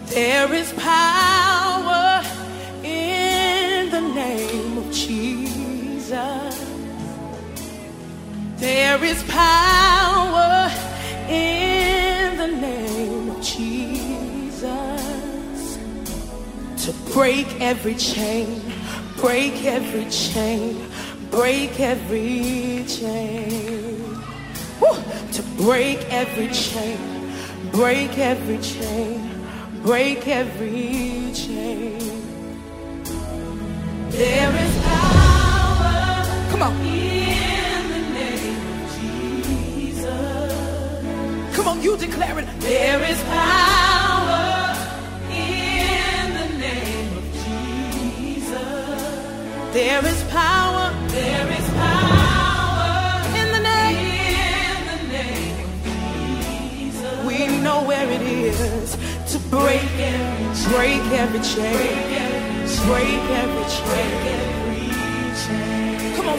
There 0.06 0.52
is 0.52 0.72
power 0.72 1.35
Jesus. 6.06 6.64
There 8.58 9.02
is 9.02 9.24
power 9.24 10.70
in 11.28 12.36
the 12.36 12.46
name 12.46 13.30
of 13.30 13.42
Jesus 13.42 14.86
to 16.84 16.92
break 17.12 17.60
every 17.60 17.96
chain, 17.96 18.62
break 19.16 19.64
every 19.64 20.08
chain, 20.08 20.88
break 21.32 21.80
every 21.80 22.84
chain. 22.86 23.98
Woo! 24.80 24.94
To 25.32 25.42
break 25.56 25.98
every 26.12 26.48
chain, 26.54 27.32
break 27.72 28.16
every 28.16 28.58
chain, 28.58 29.28
break 29.82 30.28
every 30.28 31.32
chain. 31.34 31.98
There 34.10 34.54
is 34.54 34.75
Come 36.58 36.72
on. 36.72 36.76
in 36.86 37.82
the 37.92 38.00
name 38.16 38.64
of 38.72 38.88
Jesus. 38.96 40.56
Come 41.54 41.68
on, 41.68 41.82
you 41.82 41.98
declare 41.98 42.38
it. 42.38 42.46
There 42.60 43.02
is 43.04 43.22
power 43.24 44.74
in 45.30 46.32
the 46.32 46.48
name 46.56 47.12
of 47.18 47.24
Jesus. 47.44 48.54
There 49.74 50.06
is 50.06 50.22
power. 50.30 50.94
There 51.08 51.48
is 51.58 51.68
power 51.76 53.20
in 53.36 53.48
the 53.52 53.60
name. 53.60 53.98
In 54.72 54.80
the 54.92 55.00
name 55.12 55.60
of 55.60 55.70
Jesus. 56.48 57.16
We 57.26 57.38
know 57.60 57.82
where 57.84 58.08
it 58.10 58.22
is 58.22 58.96
to 59.32 59.38
break 59.50 59.82
every 59.98 60.72
break 60.72 61.04
every 61.20 61.40
chain. 61.40 61.76
Break 62.86 63.24
every 63.42 63.64
chain. 63.76 64.16
Come 64.26 64.62
on, 64.62 64.65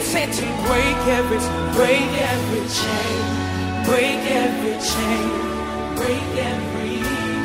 say 0.02 0.24
it 0.24 0.32
to. 0.32 0.42
Break 0.68 0.96
every 1.18 1.38
break 1.76 2.10
every 2.32 2.64
chain. 2.78 3.22
Break 3.84 4.22
every 4.44 4.76
chain. 4.90 5.28
Break 5.96 6.30
every 6.52 6.96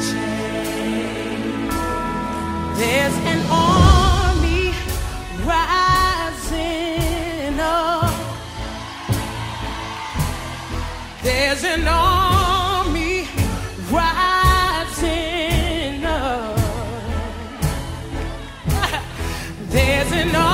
chain. 0.07 1.39
There's 2.79 3.17
an 3.31 3.41
army 3.49 4.63
rising 5.51 6.39
up. 7.59 8.13
There's 11.23 11.63
an 11.63 11.87
army 11.87 13.27
rising 13.91 15.15
up. 16.05 16.57
There's 19.69 20.11
an 20.11 20.35
army 20.35 20.52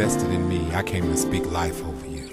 invested 0.00 0.30
in 0.30 0.48
me, 0.48 0.74
I 0.74 0.82
came 0.82 1.02
to 1.02 1.16
speak 1.18 1.44
life 1.52 1.84
over 1.84 2.06
you. 2.06 2.24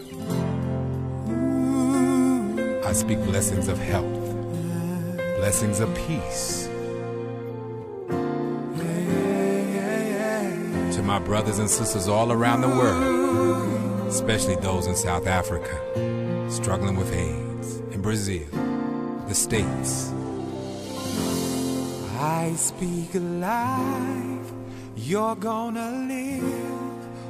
I 2.86 2.94
speak 2.94 3.22
blessings 3.26 3.68
of 3.68 3.78
health, 3.78 4.06
blessings 5.36 5.82
of 5.82 5.94
peace. 5.94 6.70
To 10.96 11.04
my 11.04 11.20
brothers 11.20 11.60
and 11.60 11.70
sisters 11.70 12.08
all 12.08 12.32
around 12.32 12.62
the 12.62 12.70
world, 12.70 14.08
especially 14.08 14.56
those 14.56 14.88
in 14.88 14.96
South 14.96 15.28
Africa, 15.28 15.76
struggling 16.50 16.96
with 16.96 17.12
AIDS, 17.14 17.80
in 17.92 18.02
Brazil, 18.02 18.48
the 19.28 19.36
States. 19.36 20.14
I 22.18 22.54
speak 22.56 23.10
life, 23.14 24.54
you're 24.96 25.36
gonna 25.36 26.08
live. 26.08 26.77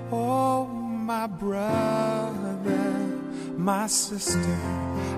Oh, 0.10 0.66
my 0.68 1.28
brother, 1.28 2.72
my 3.58 3.88
sister, 3.88 4.58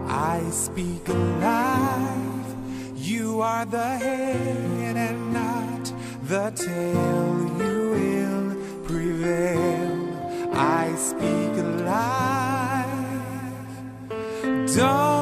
I 0.07 0.41
speak 0.49 1.07
life. 1.07 2.55
You 2.95 3.41
are 3.41 3.65
the 3.65 3.97
head 3.97 4.97
and 4.97 5.33
not 5.33 5.93
the 6.23 6.51
tail. 6.55 7.37
You 7.59 7.89
will 7.95 8.55
prevail. 8.83 10.53
I 10.55 10.95
speak 10.95 11.55
life. 11.85 12.89
Don't 14.75 15.18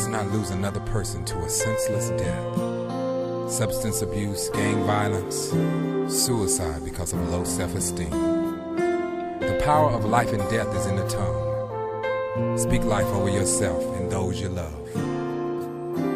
Let's 0.00 0.08
not 0.08 0.32
lose 0.32 0.48
another 0.48 0.80
person 0.80 1.26
to 1.26 1.36
a 1.40 1.50
senseless 1.50 2.08
death. 2.18 3.50
Substance 3.52 4.00
abuse, 4.00 4.48
gang 4.48 4.82
violence, 4.84 5.50
suicide 6.08 6.82
because 6.86 7.12
of 7.12 7.28
low 7.28 7.44
self 7.44 7.74
esteem. 7.74 8.08
The 8.08 9.60
power 9.62 9.90
of 9.90 10.06
life 10.06 10.32
and 10.32 10.40
death 10.48 10.74
is 10.74 10.86
in 10.86 10.96
the 10.96 11.06
tongue. 11.06 12.56
Speak 12.56 12.82
life 12.84 13.04
over 13.08 13.28
yourself 13.28 13.84
and 13.98 14.10
those 14.10 14.40
you 14.40 14.48
love. 14.48 14.72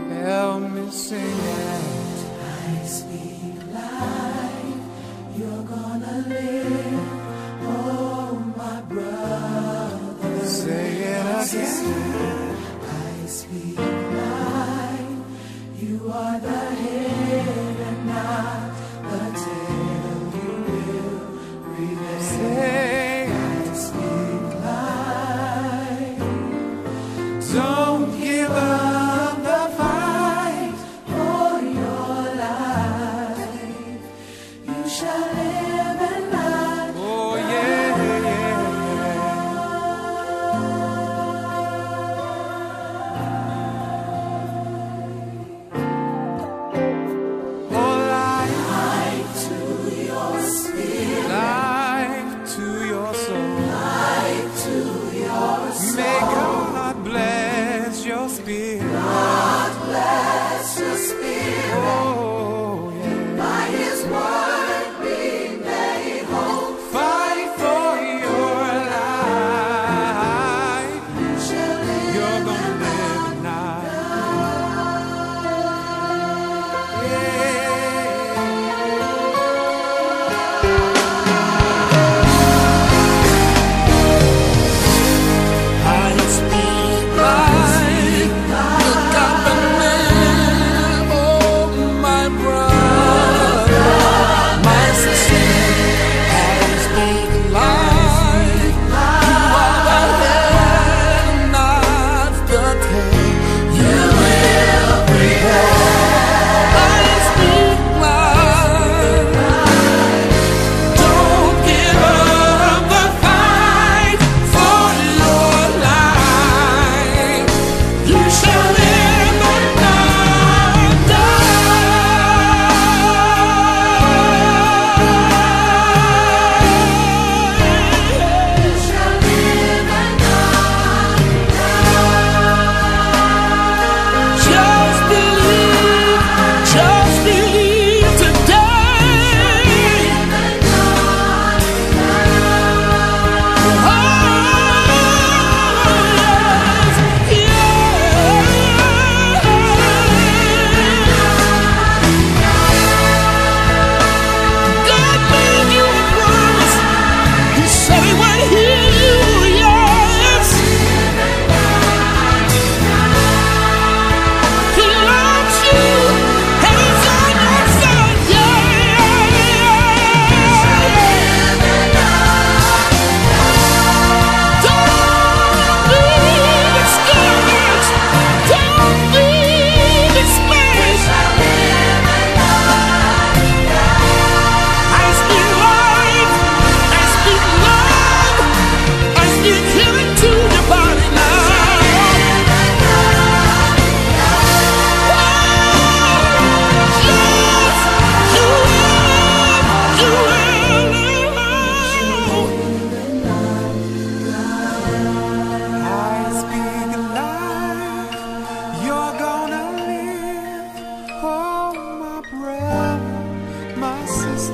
Help 0.08 0.70
me 0.70 0.90
sing 0.90 1.18
it. 1.18 2.24
I 2.40 2.84
speak 2.86 3.70
life, 3.70 5.36
you're 5.36 5.62
gonna 5.64 6.24
live. 6.26 7.00
Oh, 7.64 8.54
my 8.56 8.80
brother. 8.80 10.46
Say 10.46 11.02
it 11.02 11.52
again. 11.52 12.43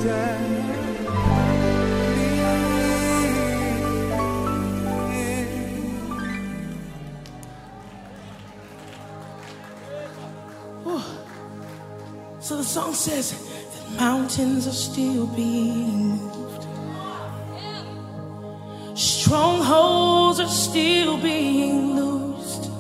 So 0.00 0.06
the 12.56 12.64
song 12.64 12.94
says 12.94 13.32
that 13.32 14.00
mountains 14.00 14.66
are 14.66 14.72
still 14.72 15.26
being 15.26 16.16
moved. 16.16 16.66
Strongholds 18.98 20.40
are 20.40 20.48
still 20.48 21.18
being 21.18 21.94
loosed. 21.94 22.70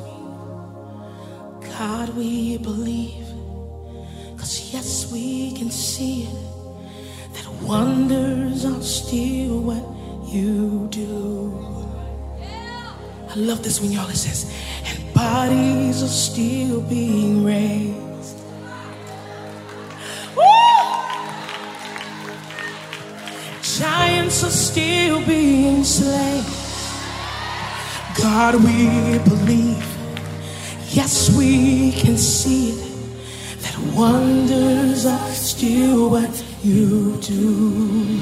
God, 1.78 2.08
we 2.16 2.56
believe. 2.56 3.26
Cause 4.38 4.72
yes, 4.72 5.12
we 5.12 5.52
can 5.52 5.70
see 5.70 6.22
it. 6.22 6.49
Wonders 7.70 8.64
are 8.64 8.82
still 8.82 9.60
what 9.60 9.84
you 10.26 10.88
do. 10.90 11.86
I 13.28 13.34
love 13.36 13.62
this 13.62 13.80
when 13.80 13.92
y'all 13.92 14.10
it 14.10 14.16
says, 14.16 14.52
and 14.86 15.14
bodies 15.14 16.02
are 16.02 16.08
still 16.08 16.80
being 16.80 17.44
raised. 17.44 18.38
Woo! 20.34 20.42
Giants 23.62 24.42
are 24.42 24.50
still 24.50 25.24
being 25.24 25.84
slain. 25.84 26.42
God, 28.20 28.56
we 28.56 29.20
believe. 29.30 29.86
Yes, 30.88 31.30
we 31.38 31.92
can 31.92 32.18
see 32.18 32.70
it. 32.70 33.60
That 33.62 33.78
wonders 33.94 35.06
are 35.06 35.30
still 35.30 36.10
what 36.10 36.49
you 36.62 37.16
do. 37.16 38.20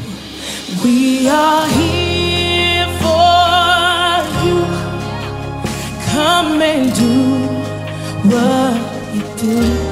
We 0.84 1.28
are 1.28 1.66
here 1.66 2.86
for 3.02 4.22
you. 4.44 4.64
Come 6.12 6.62
and 6.62 6.94
do 6.94 7.14
what 8.28 9.14
you 9.14 9.22
do. 9.36 9.87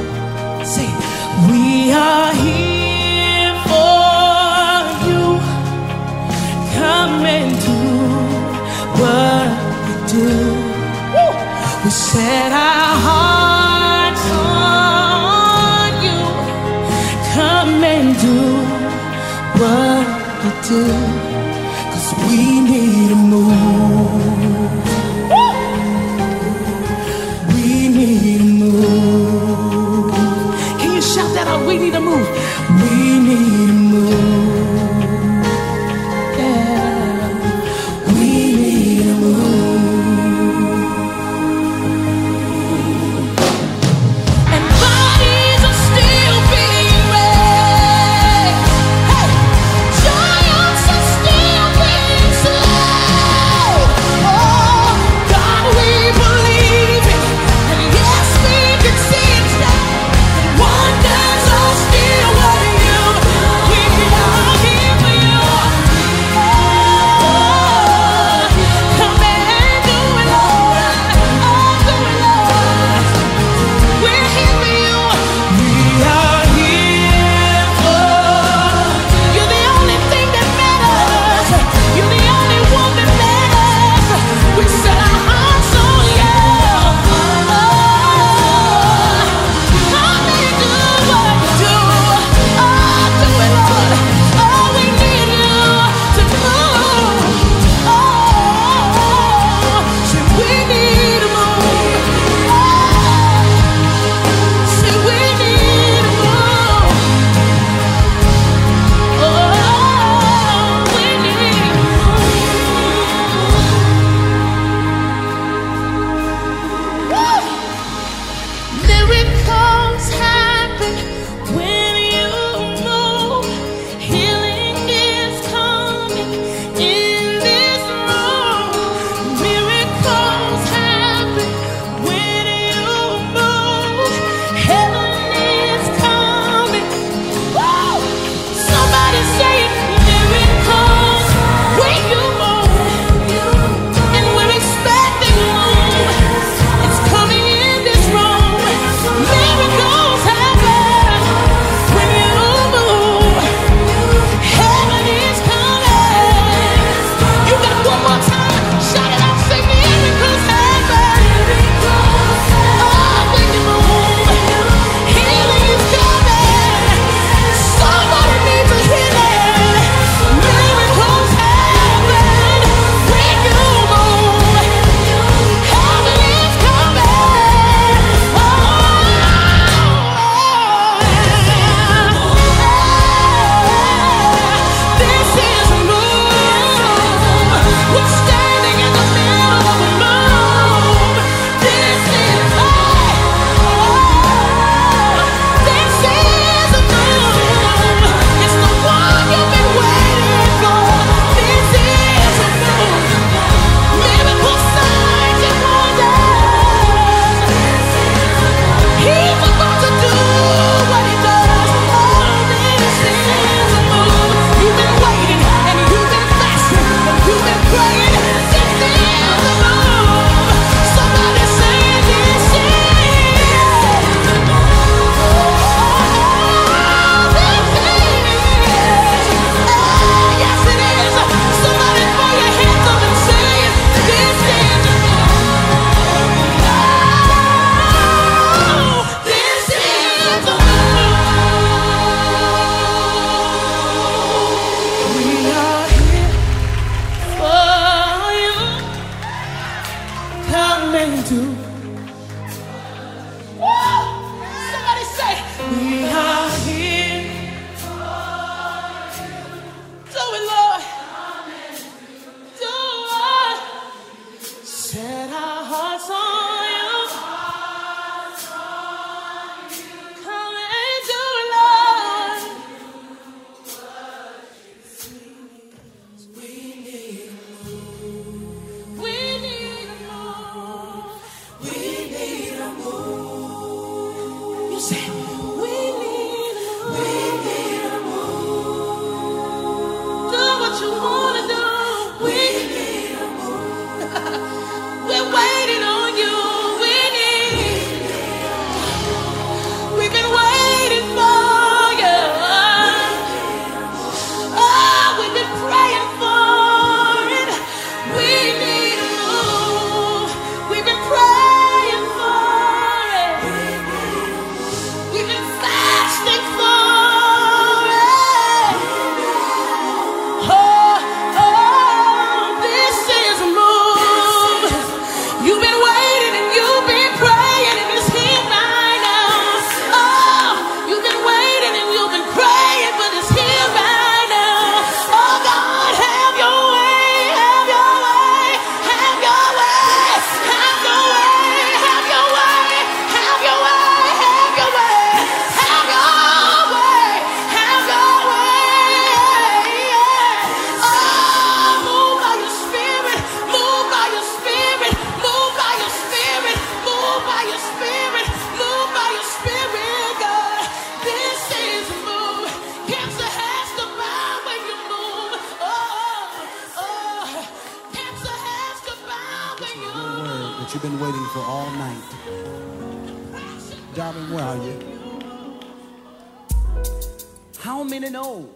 How 377.59 377.83
many 377.83 378.11
know 378.11 378.49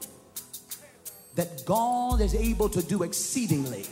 that 1.35 1.65
God 1.67 2.21
is 2.21 2.35
able 2.35 2.69
to 2.69 2.83
do 2.83 3.03
exceedingly, 3.03 3.87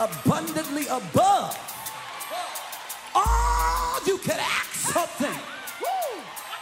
abundantly 0.00 0.86
above 0.86 1.56
all 3.14 4.00
you 4.06 4.18
can 4.18 4.38
ask 4.38 4.74
something, 4.92 5.38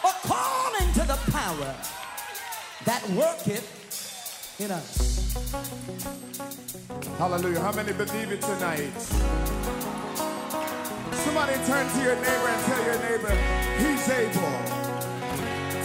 according 0.05 0.93
to 0.95 1.07
the 1.07 1.18
power 1.30 1.74
that 2.84 3.09
worketh 3.11 4.57
in 4.59 4.70
us? 4.70 5.11
Hallelujah. 7.18 7.61
How 7.61 7.72
many 7.72 7.93
believe 7.93 8.32
it 8.32 8.43
tonight? 8.43 8.93
Somebody 11.12 11.54
turn 11.66 11.88
to 11.90 11.98
your 12.02 12.16
neighbor 12.16 12.48
and 12.48 12.64
tell 12.66 12.84
your 12.84 12.98
neighbor, 12.98 13.34
he's 13.78 14.08
able. 14.08 14.52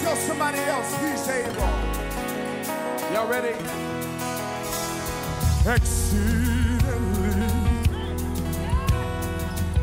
Tell 0.01 0.15
somebody 0.15 0.59
else 0.59 0.95
he's 1.01 1.28
able. 1.30 1.69
Y'all 3.13 3.28
ready? 3.28 3.55
Exceedingly 5.67 6.76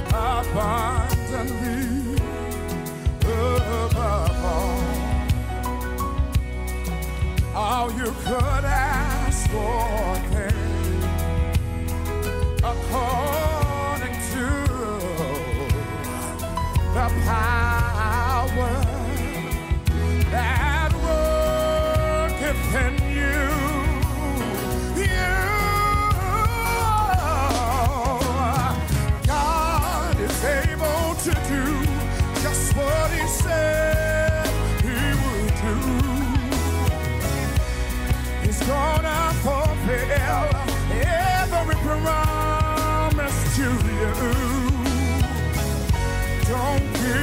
abundantly 0.09 1.83
above 3.21 4.45
all, 4.45 4.83
all 7.55 7.93
you 7.93 8.13
could 8.25 8.65
ask 8.65 9.51
for. 9.51 9.93
According 12.65 13.52
up 17.03 17.11
high. 17.25 17.62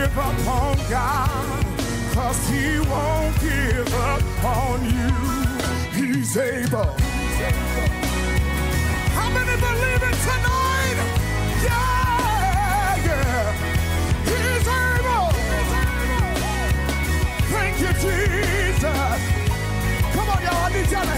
give 0.09 0.17
up 0.17 0.47
on 0.47 0.77
God, 0.89 1.65
cause 2.13 2.49
he 2.49 2.79
won't 2.79 3.39
give 3.39 3.93
up 3.93 4.43
on 4.43 4.83
you. 4.85 5.11
He's 5.93 6.35
able. 6.37 6.95
How 9.13 9.29
many 9.29 9.55
believe 9.61 10.03
it 10.09 10.17
tonight? 10.27 10.97
Yeah, 11.63 13.05
yeah. 13.05 13.53
He's 14.25 14.67
able. 14.67 15.29
Thank 17.53 17.79
you, 17.79 17.93
Jesus. 17.93 19.19
Come 20.13 20.29
on, 20.29 20.41
y'all. 20.41 20.65
I 20.65 20.69
need 20.73 20.91
y'all 20.91 21.08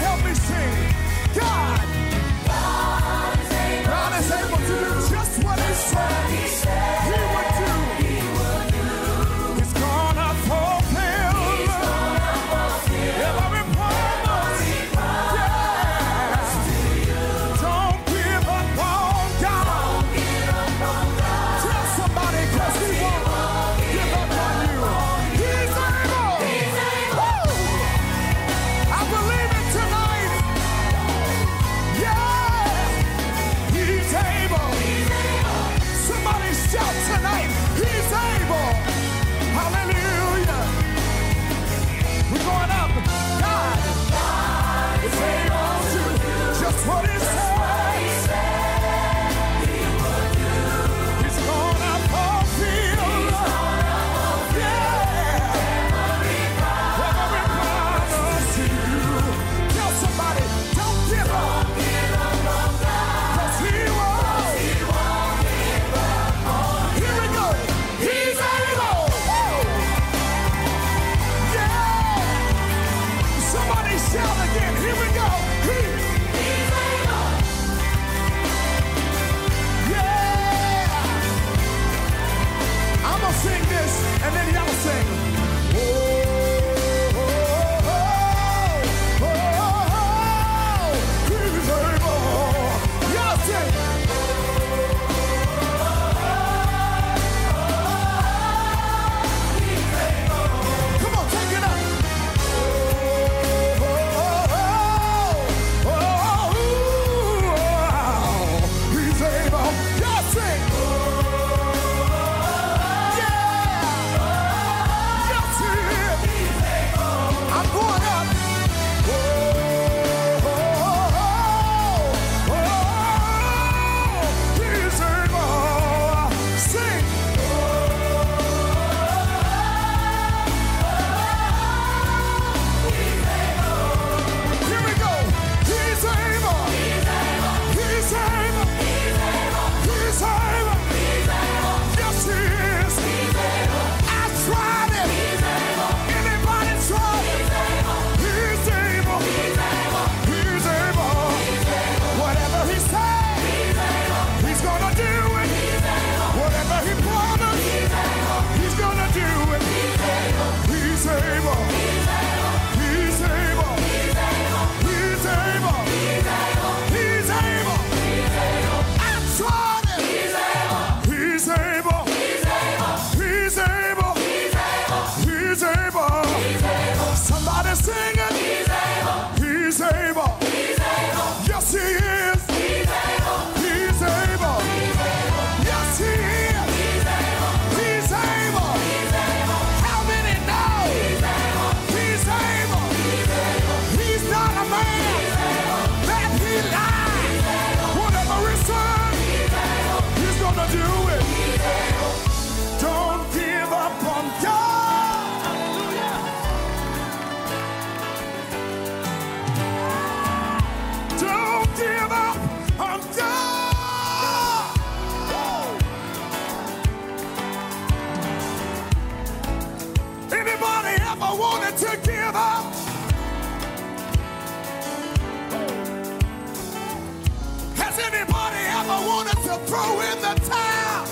wanted 229.06 229.38
to 229.48 229.54
throw 229.66 230.00
in 230.00 230.16
the 230.20 230.34
towel? 230.48 231.06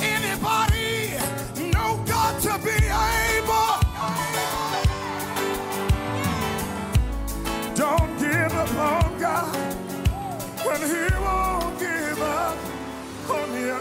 Anybody 0.00 1.16
know 1.72 2.02
God 2.06 2.40
to 2.42 2.58
be 2.64 2.78
able? 2.86 3.72
Don't 7.74 8.18
give 8.18 8.52
up 8.62 8.74
on 8.76 9.18
God 9.18 9.56
when 10.66 10.80
He 10.92 11.04
won't 11.24 11.78
give 11.78 12.22
up 12.22 12.58
on 13.30 13.48
you. 13.54 13.78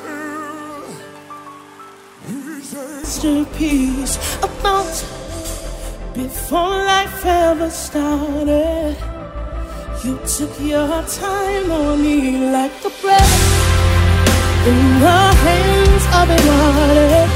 He's 2.28 2.74
able. 2.74 2.96
masterpiece 3.26 4.18
about 4.44 5.15
before 6.16 6.78
life 6.94 7.26
ever 7.26 7.70
started. 7.70 8.96
You 10.04 10.18
took 10.26 10.54
your 10.62 11.04
time 11.04 11.72
on 11.72 12.02
me 12.02 12.52
like 12.52 12.72
a 12.86 12.92
breath 13.02 13.36
in 14.72 15.00
the 15.04 15.22
hands 15.44 16.06
of 16.20 16.28
an 16.38 16.46
artist. 16.64 17.36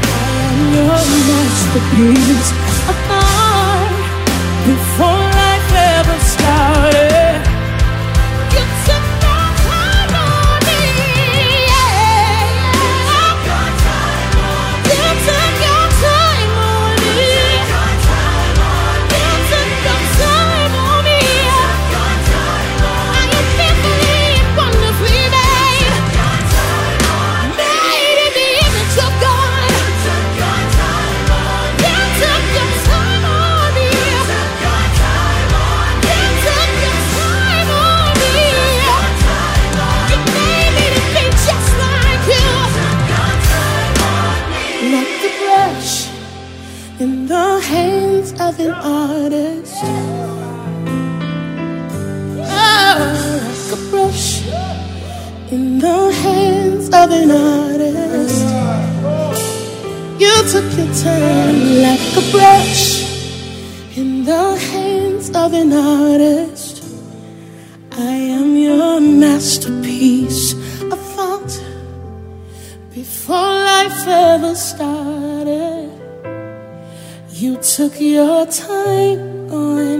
I 0.00 0.30
am 0.48 0.60
your 0.76 1.02
masterpiece 1.28 2.50
about 2.92 3.92
before 4.66 5.17
time 61.02 61.60
like 61.82 62.16
a 62.16 62.24
brush 62.32 62.86
in 63.96 64.24
the 64.24 64.56
hands 64.70 65.30
of 65.30 65.52
an 65.52 65.72
artist. 65.72 66.82
I 67.92 68.16
am 68.38 68.56
your 68.56 69.00
masterpiece. 69.00 70.54
I 70.94 70.96
thought 71.14 71.52
before 72.92 73.52
life 73.70 74.06
ever 74.08 74.54
started, 74.56 75.90
you 77.30 77.56
took 77.58 78.00
your 78.00 78.46
time 78.46 79.52
on 79.52 79.98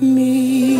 me. 0.00 0.77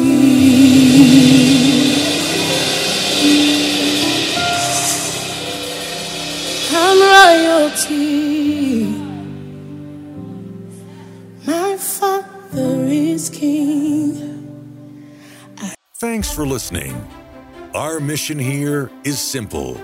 For 16.38 16.46
listening. 16.46 16.94
Our 17.74 17.98
mission 17.98 18.38
here 18.38 18.92
is 19.02 19.18
simple 19.18 19.82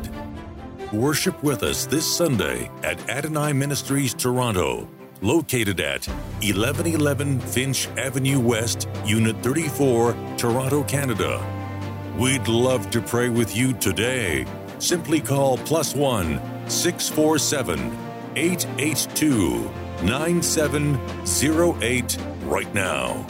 Worship 0.93 1.43
with 1.43 1.65
us 1.65 1.85
this 1.85 2.07
Sunday 2.07 2.71
at 2.85 3.11
Adonai 3.11 3.53
Ministries 3.53 4.15
Toronto, 4.15 4.89
located 5.23 5.81
at 5.81 6.07
1111 6.07 7.41
Finch 7.41 7.89
Avenue 7.99 8.39
West, 8.39 8.89
Unit 9.05 9.35
34, 9.43 10.15
Toronto, 10.37 10.85
Canada. 10.85 11.45
We'd 12.17 12.47
love 12.47 12.91
to 12.91 13.01
pray 13.01 13.29
with 13.29 13.57
you 13.57 13.73
today. 13.73 14.47
Simply 14.79 15.19
call 15.19 15.59
plus 15.59 15.97
one 15.97 16.41
647 16.71 17.81
882 18.37 19.69
9708 20.05 22.19
right 22.45 22.73
now. 22.73 23.27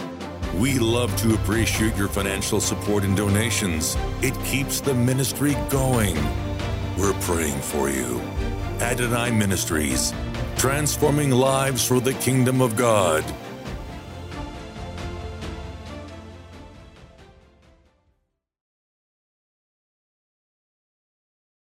We 0.58 0.78
love 0.78 1.14
to 1.16 1.34
appreciate 1.34 1.96
your 1.96 2.06
financial 2.08 2.60
support 2.60 3.02
and 3.02 3.16
donations. 3.16 3.96
It 4.22 4.34
keeps 4.44 4.80
the 4.80 4.94
ministry 4.94 5.56
going. 5.68 6.14
We're 6.96 7.12
praying 7.22 7.60
for 7.60 7.90
you. 7.90 8.20
Adonai 8.80 9.32
Ministries, 9.32 10.12
transforming 10.56 11.32
lives 11.32 11.84
for 11.84 11.98
the 11.98 12.14
kingdom 12.14 12.60
of 12.60 12.76
God. 12.76 13.24